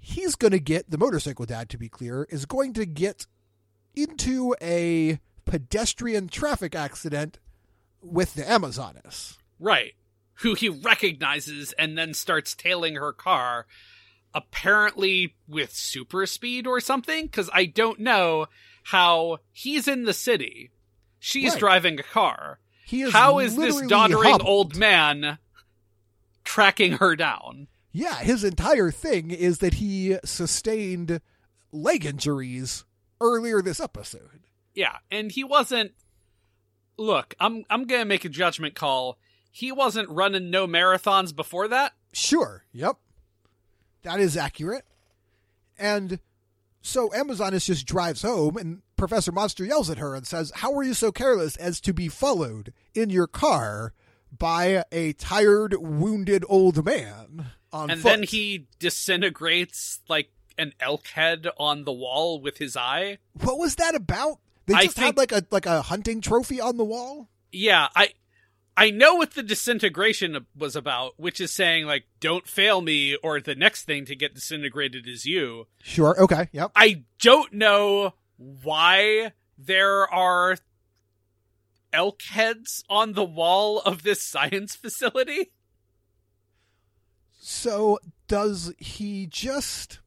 [0.00, 3.28] He's going to get the motorcycle dad to be clear is going to get
[3.94, 7.38] into a pedestrian traffic accident
[8.02, 9.38] with the Amazonas.
[9.58, 9.94] Right.
[10.42, 13.66] Who he recognizes and then starts tailing her car,
[14.34, 18.46] apparently with super speed or something, because I don't know
[18.84, 20.70] how he's in the city.
[21.18, 21.60] She's Right.
[21.60, 22.58] driving a car.
[22.86, 24.48] He is How is this doddering hobbled.
[24.48, 25.38] old man
[26.44, 27.68] tracking her down?
[27.92, 31.20] Yeah, his entire thing is that he sustained
[31.72, 32.84] leg injuries
[33.20, 34.40] earlier this episode.
[34.74, 35.92] Yeah, and he wasn't
[37.00, 39.16] Look, I'm I'm going to make a judgment call.
[39.50, 41.94] He wasn't running no marathons before that.
[42.12, 42.64] Sure.
[42.72, 42.98] Yep.
[44.02, 44.84] That is accurate.
[45.78, 46.20] And
[46.82, 50.82] so Amazonas just drives home, and Professor Monster yells at her and says, How are
[50.82, 53.94] you so careless as to be followed in your car
[54.36, 58.08] by a tired, wounded old man on and foot?
[58.10, 60.28] then he disintegrates like
[60.58, 63.16] an elk head on the wall with his eye.
[63.32, 64.38] What was that about?
[64.70, 67.28] They just had like a like a hunting trophy on the wall?
[67.52, 68.10] Yeah, I
[68.76, 73.40] I know what the disintegration was about, which is saying like, "Don't fail me," or
[73.40, 75.66] the next thing to get disintegrated is you.
[75.82, 76.18] Sure.
[76.20, 76.48] Okay.
[76.52, 76.72] Yep.
[76.74, 80.56] I don't know why there are
[81.92, 85.52] elk heads on the wall of this science facility.
[87.38, 87.98] So
[88.28, 90.00] does he just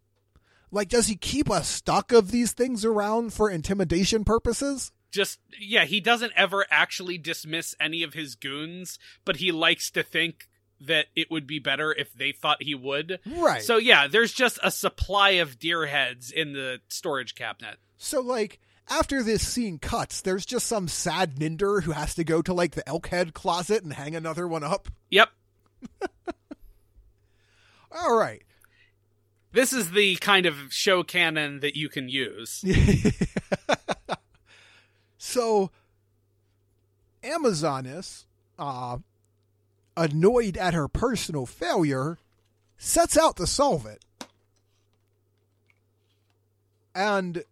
[0.73, 4.91] like does he keep a stock of these things around for intimidation purposes?
[5.11, 10.03] Just yeah, he doesn't ever actually dismiss any of his goons, but he likes to
[10.03, 10.49] think
[10.81, 13.19] that it would be better if they thought he would.
[13.25, 13.61] Right.
[13.61, 17.77] So yeah, there's just a supply of deer heads in the storage cabinet.
[17.97, 18.59] So like
[18.89, 22.71] after this scene cuts, there's just some sad Ninder who has to go to like
[22.71, 24.89] the elk head closet and hang another one up.
[25.11, 25.29] Yep.
[27.91, 28.41] All right.
[29.53, 32.65] This is the kind of show canon that you can use.
[35.19, 35.69] so
[37.23, 38.25] Amazoness,
[38.57, 38.97] uh,
[39.95, 42.17] annoyed at her personal failure,
[42.77, 44.03] sets out to solve it.
[46.95, 47.43] And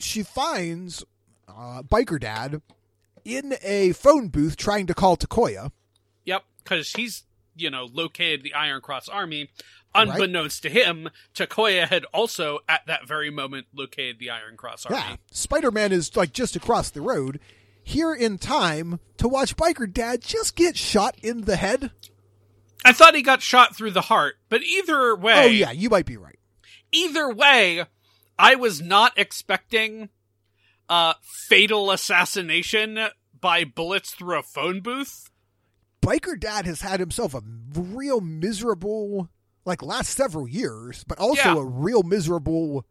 [0.00, 1.04] she finds
[1.48, 2.60] uh, Biker Dad
[3.24, 5.70] in a phone booth trying to call Takoya.
[6.24, 7.22] Yep, because he's
[7.56, 9.50] you know located the Iron Cross Army.
[9.92, 14.98] Unbeknownst to him, Takoya had also at that very moment located the Iron Cross Army.
[14.98, 17.40] Yeah, Spider Man is like just across the road,
[17.82, 21.90] here in time to watch Biker Dad just get shot in the head.
[22.84, 26.06] I thought he got shot through the heart, but either way, Oh yeah, you might
[26.06, 26.38] be right.
[26.92, 27.84] either way,
[28.38, 30.08] I was not expecting
[30.88, 31.14] uh
[31.48, 32.98] fatal assassination
[33.40, 35.29] by bullets through a phone booth.
[36.10, 37.42] Biker Dad has had himself a
[37.74, 39.28] real miserable,
[39.64, 41.60] like last several years, but also Yeah.
[41.60, 42.84] a real miserable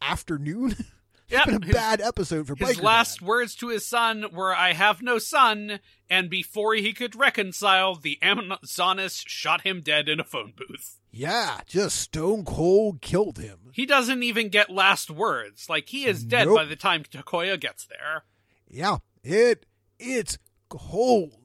[0.00, 0.76] afternoon.
[1.28, 3.26] Yep, Been a his- bad episode for His Biker last Dad.
[3.26, 8.18] words to his son were, I have no son, and before he could reconcile, the
[8.22, 10.98] Amazoness shot him dead in a phone booth.
[11.10, 13.70] Yeah, just stone cold killed him.
[13.72, 15.70] He doesn't even get last words.
[15.70, 16.56] Like, he is dead Nope.
[16.56, 18.24] by the time Takoya gets there.
[18.68, 19.64] Yeah, it
[19.98, 20.36] it's
[20.68, 21.38] cold.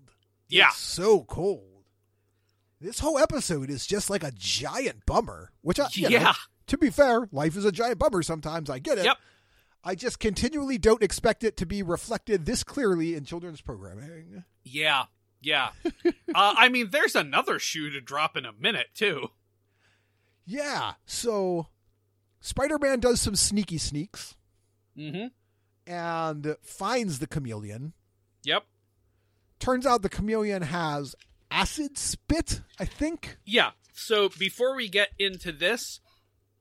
[0.50, 0.68] Yeah.
[0.70, 1.64] It's so cold.
[2.80, 5.52] This whole episode is just like a giant bummer.
[5.62, 6.34] Which I, you know, Yeah.
[6.68, 8.70] to be fair, life is a giant bummer sometimes.
[8.70, 9.06] I get it.
[9.06, 9.18] Yep.
[9.84, 14.43] I just continually don't expect it to be reflected this clearly in children's programming.
[14.64, 15.06] Yeah.
[15.41, 15.70] Yeah.
[16.06, 19.30] uh, I mean, there's another shoe to drop in a minute, too.
[20.45, 20.93] Yeah.
[21.06, 21.68] So
[22.41, 24.36] Spider Man does some sneaky sneaks
[24.98, 25.28] Mm-hmm.
[25.91, 27.93] and finds the chameleon.
[28.43, 28.64] Yep.
[29.60, 31.16] Turns out the chameleon has
[31.49, 33.38] acid spit, I think.
[33.45, 33.72] Yeah.
[33.93, 35.99] So before we get into this,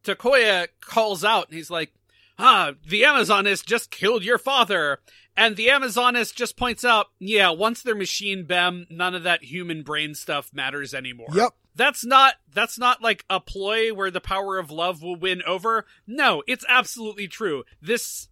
[0.05, 1.92] Takoya calls out and he's like,
[2.38, 4.99] Ah, the Amazoness just killed your father.
[5.36, 9.82] And the Amazoness just points out, yeah, once they're machine bem, none of that human
[9.82, 11.28] brain stuff matters anymore.
[11.32, 11.53] Yep.
[11.74, 15.84] That's not that's not like a ploy where the power of love will win over.
[16.07, 17.64] No, it's absolutely true.
[17.82, 18.28] This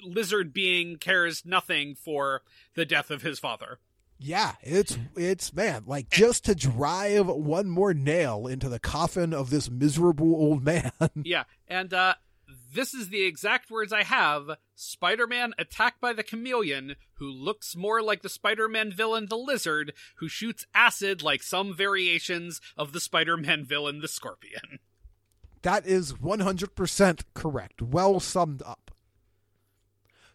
[0.00, 2.42] lizard being cares nothing for
[2.74, 3.80] the death of his father.
[4.18, 9.50] Yeah, it's it's man, like just to drive one more nail into the coffin of
[9.50, 10.92] this miserable old man.
[11.24, 12.14] Yeah, and uh
[12.74, 14.58] this is the exact words I have.
[14.74, 20.28] Spider-Man attacked by the chameleon, who looks more like the Spider-Man villain the lizard, who
[20.28, 24.80] shoots acid like some variations of the Spider-Man villain the scorpion.
[25.62, 27.80] That is 100% correct.
[27.80, 28.83] Well summed up.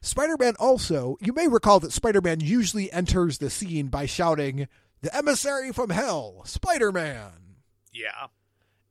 [0.02, 4.68] Spider Man also, you may recall that Spider Man usually enters the scene by shouting,
[5.02, 7.32] The emissary from hell, Spider Man.
[7.92, 8.28] Yeah.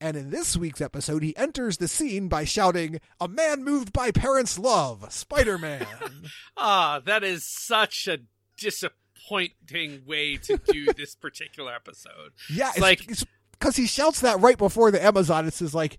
[0.01, 4.11] And in this week's episode, he enters the scene by shouting, A man moved by
[4.11, 5.87] parents' love, Spider Man.
[6.57, 8.19] Ah, that is such a
[8.59, 12.33] disappointing way to do this particular episode.
[12.53, 13.19] yeah, it's like- like,
[13.53, 15.99] because he shouts that right before the Amazoness is like,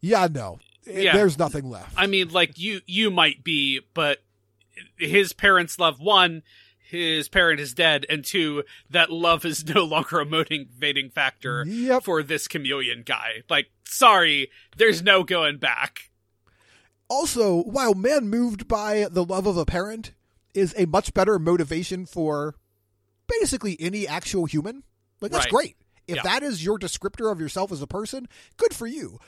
[0.00, 1.16] Yeah, no, Yeah.
[1.16, 1.92] there's nothing left.
[1.96, 4.22] I mean, like you you might be, but
[4.96, 6.42] his parents love one,
[6.78, 12.04] his parent is dead, and two, that love is no longer a motivating factor Yep.
[12.04, 13.42] for this chameleon guy.
[13.50, 16.10] Like, sorry, there's no going back.
[17.08, 20.12] Also, while man moved by the love of a parent
[20.54, 22.54] is a much better motivation for
[23.28, 24.82] basically any actual human,
[25.20, 25.52] like that's Right.
[25.52, 25.76] great.
[26.08, 26.22] If Yeah.
[26.22, 29.18] that is your descriptor of yourself as a person, good for you.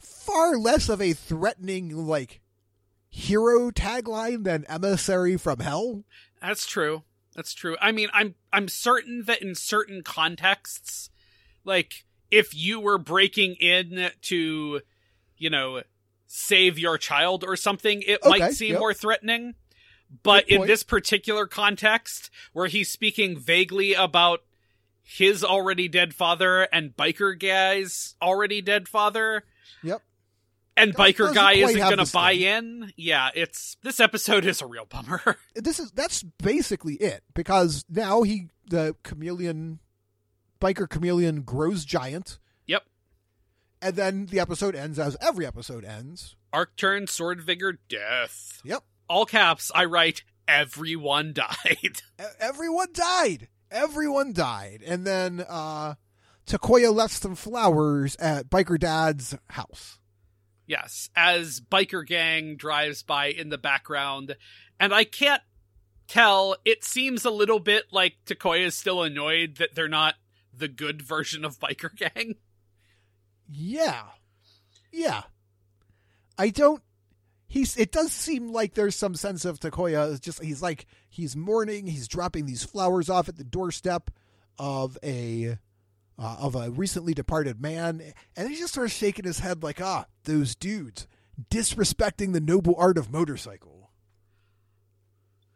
[0.00, 2.40] Far less of a threatening like
[3.08, 6.04] hero tagline than emissary from hell.
[6.40, 7.02] That's true.
[7.34, 7.76] That's true.
[7.80, 11.10] I mean, I'm I'm certain that in certain contexts,
[11.64, 14.80] like if you were breaking in to,
[15.36, 15.82] you know,
[16.26, 18.80] save your child or something, it Okay, might seem yep.
[18.80, 19.54] more threatening.
[20.22, 24.40] but in this particular context, where he's speaking vaguely about
[25.02, 29.44] his already dead father and biker guy's already dead father,
[29.82, 30.02] Yep.
[30.76, 32.82] and Doesn't- biker guy isn't going to buy same.
[32.82, 32.92] in.
[32.96, 35.36] Yeah, it's this episode is a real bummer.
[35.54, 39.80] This is that's basically it because now he the chameleon
[40.60, 42.84] biker chameleon grows giant yep.
[43.82, 46.36] and then the episode ends as every episode ends.
[46.52, 48.60] Arc turn, sword vigor, death.
[48.64, 48.82] Yep.
[49.08, 52.02] All caps, I write, everyone died.
[52.38, 53.48] Everyone died.
[53.70, 54.82] Everyone died.
[54.86, 55.94] And then uh
[56.50, 60.00] Takuya left some flowers at Biker Dad's house.
[60.66, 64.36] yes, as biker gang drives by in the background,
[64.80, 65.42] and I can't
[66.08, 70.16] tell, it seems a little bit like Takuya is still annoyed that they're not
[70.52, 72.34] the good version of biker gang.
[73.48, 74.02] Yeah.
[74.92, 75.22] Yeah.
[76.36, 76.82] I don't
[77.46, 81.36] he's it does seem like there's some sense of Takuya is just he's like he's
[81.36, 84.10] mourning, he's dropping these flowers off at the doorstep
[84.58, 85.58] of a
[86.20, 89.80] uh, of a recently departed man and he's just sort of shaking his head like
[89.80, 91.08] ah those dudes
[91.50, 93.90] disrespecting the noble art of motorcycle.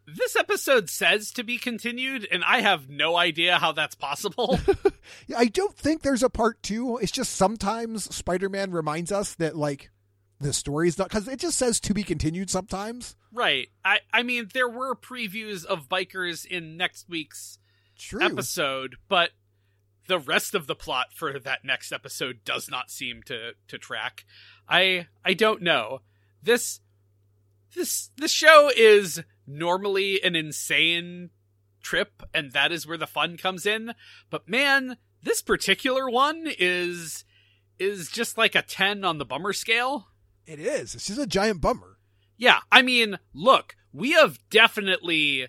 [0.07, 4.61] This episode says to be continued, and I have no idea how that's possible.
[5.37, 6.99] I don't think there's a part 2.
[6.99, 9.91] It's just sometimes Spider-Man reminds us that like
[10.41, 13.17] the story's not cuz it just says to be continued sometimes.
[13.33, 13.69] right.
[13.85, 17.59] I, I mean, there were previews of bikers in next week's
[17.97, 18.23] True.
[18.23, 19.31] episode, but
[20.07, 24.25] the rest of the plot for that next episode does not seem to to track.
[24.69, 26.01] I I don't know.
[26.43, 26.81] This
[27.75, 31.31] this this show is normally an insane
[31.83, 33.95] trip and that is where the fun comes in,
[34.31, 37.25] but man, this particular one is
[37.79, 40.09] is just like a 10 on the bummer scale.
[40.47, 40.93] It is.
[40.93, 41.99] This is a giant bummer.
[42.37, 45.49] Yeah, I mean, look, we have definitely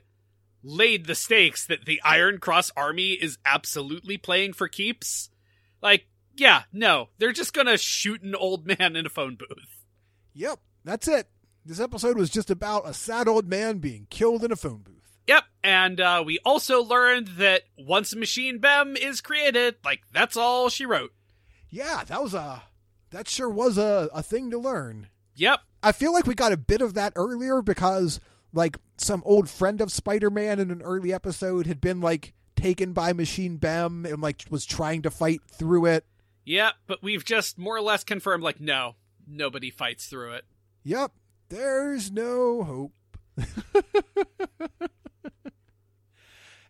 [0.65, 5.29] laid the stakes that the Iron Cross army is absolutely playing for keeps.
[5.81, 9.85] Like, yeah, no, they're just gonna shoot an old man in a phone booth.
[10.33, 11.29] Yep, that's it.
[11.63, 14.95] This episode was just about a sad old man being killed in a phone booth.
[15.27, 20.69] Yep, and uh, we also learned that once Machine Bem is created, like, that's all
[20.69, 21.13] she wrote.
[21.69, 22.63] Yeah, that was a
[23.11, 25.09] that sure was a, a thing to learn.
[25.35, 28.19] Yep, I feel like we got a bit of that earlier because
[28.55, 33.13] like some old friend of Spider-Man in an early episode had been like taken by
[33.13, 36.05] Machine Bem and like was trying to fight through it.
[36.45, 38.95] Yeah, but we've just more or less confirmed, like, no,
[39.27, 40.45] nobody fights through it.
[40.83, 41.11] Yep,
[41.49, 42.93] there's no hope.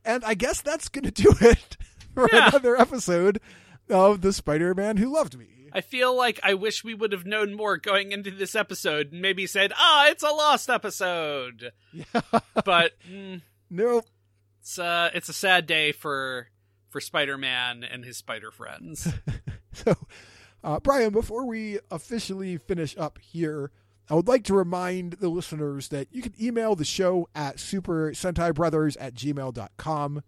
[0.05, 1.77] and I guess that's going to do it
[2.13, 2.49] for Yeah.
[2.49, 3.39] another episode
[3.89, 5.47] of The Spider-Man Who Loved Me.
[5.75, 9.21] I feel like I wish we would have known more going into this episode and
[9.21, 11.71] maybe said, ah, it's a lost episode.
[12.63, 14.05] but mm, Nope.
[14.61, 16.47] it's uh, it's a sad day for
[16.89, 19.07] for Spider-Man and his spider friends.
[19.73, 19.93] So,
[20.63, 23.71] uh, Brian, before we officially finish up here,
[24.09, 28.11] I would like to remind the listeners that you can email the show at super
[28.11, 30.23] sentai brothers at gmail.com.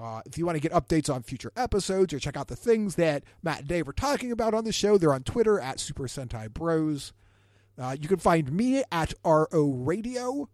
[0.00, 2.94] Uh, if you want to get updates on future episodes or check out the things
[2.94, 6.04] that Matt and Dave are talking about on the show, they're on Twitter at Super
[6.04, 7.12] Sentai Bros.
[7.76, 10.48] Uh, you can find me at RO Radio.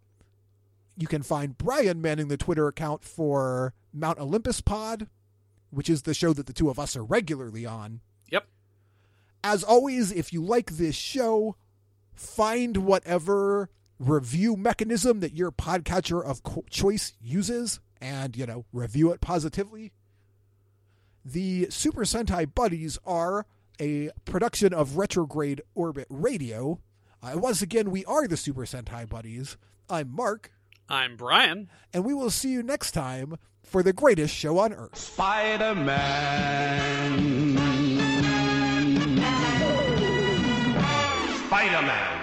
[0.97, 5.09] You can find Brian manning the Twitter account for Mount Olympus Pod,
[5.71, 8.01] which is the show that the two of us are regularly on.
[8.31, 8.47] yep.
[9.43, 11.57] As always, if you like this show,
[12.15, 13.69] find whatever
[13.99, 19.93] review mechanism that your podcatcher of co- choice uses and, you know, review it positively.
[21.25, 23.47] The Super Sentai Buddies are
[23.81, 26.81] a production of Retrograde Orbit Radio.
[27.23, 29.57] Uh, once again, we are the Super Sentai Buddies.
[29.89, 30.53] I'm Mark,
[30.89, 31.71] I'm Brian.
[31.95, 34.99] and we will see you next time for the greatest show on earth.
[34.99, 35.95] Spider-Man.
[41.47, 42.14] Spider-Man.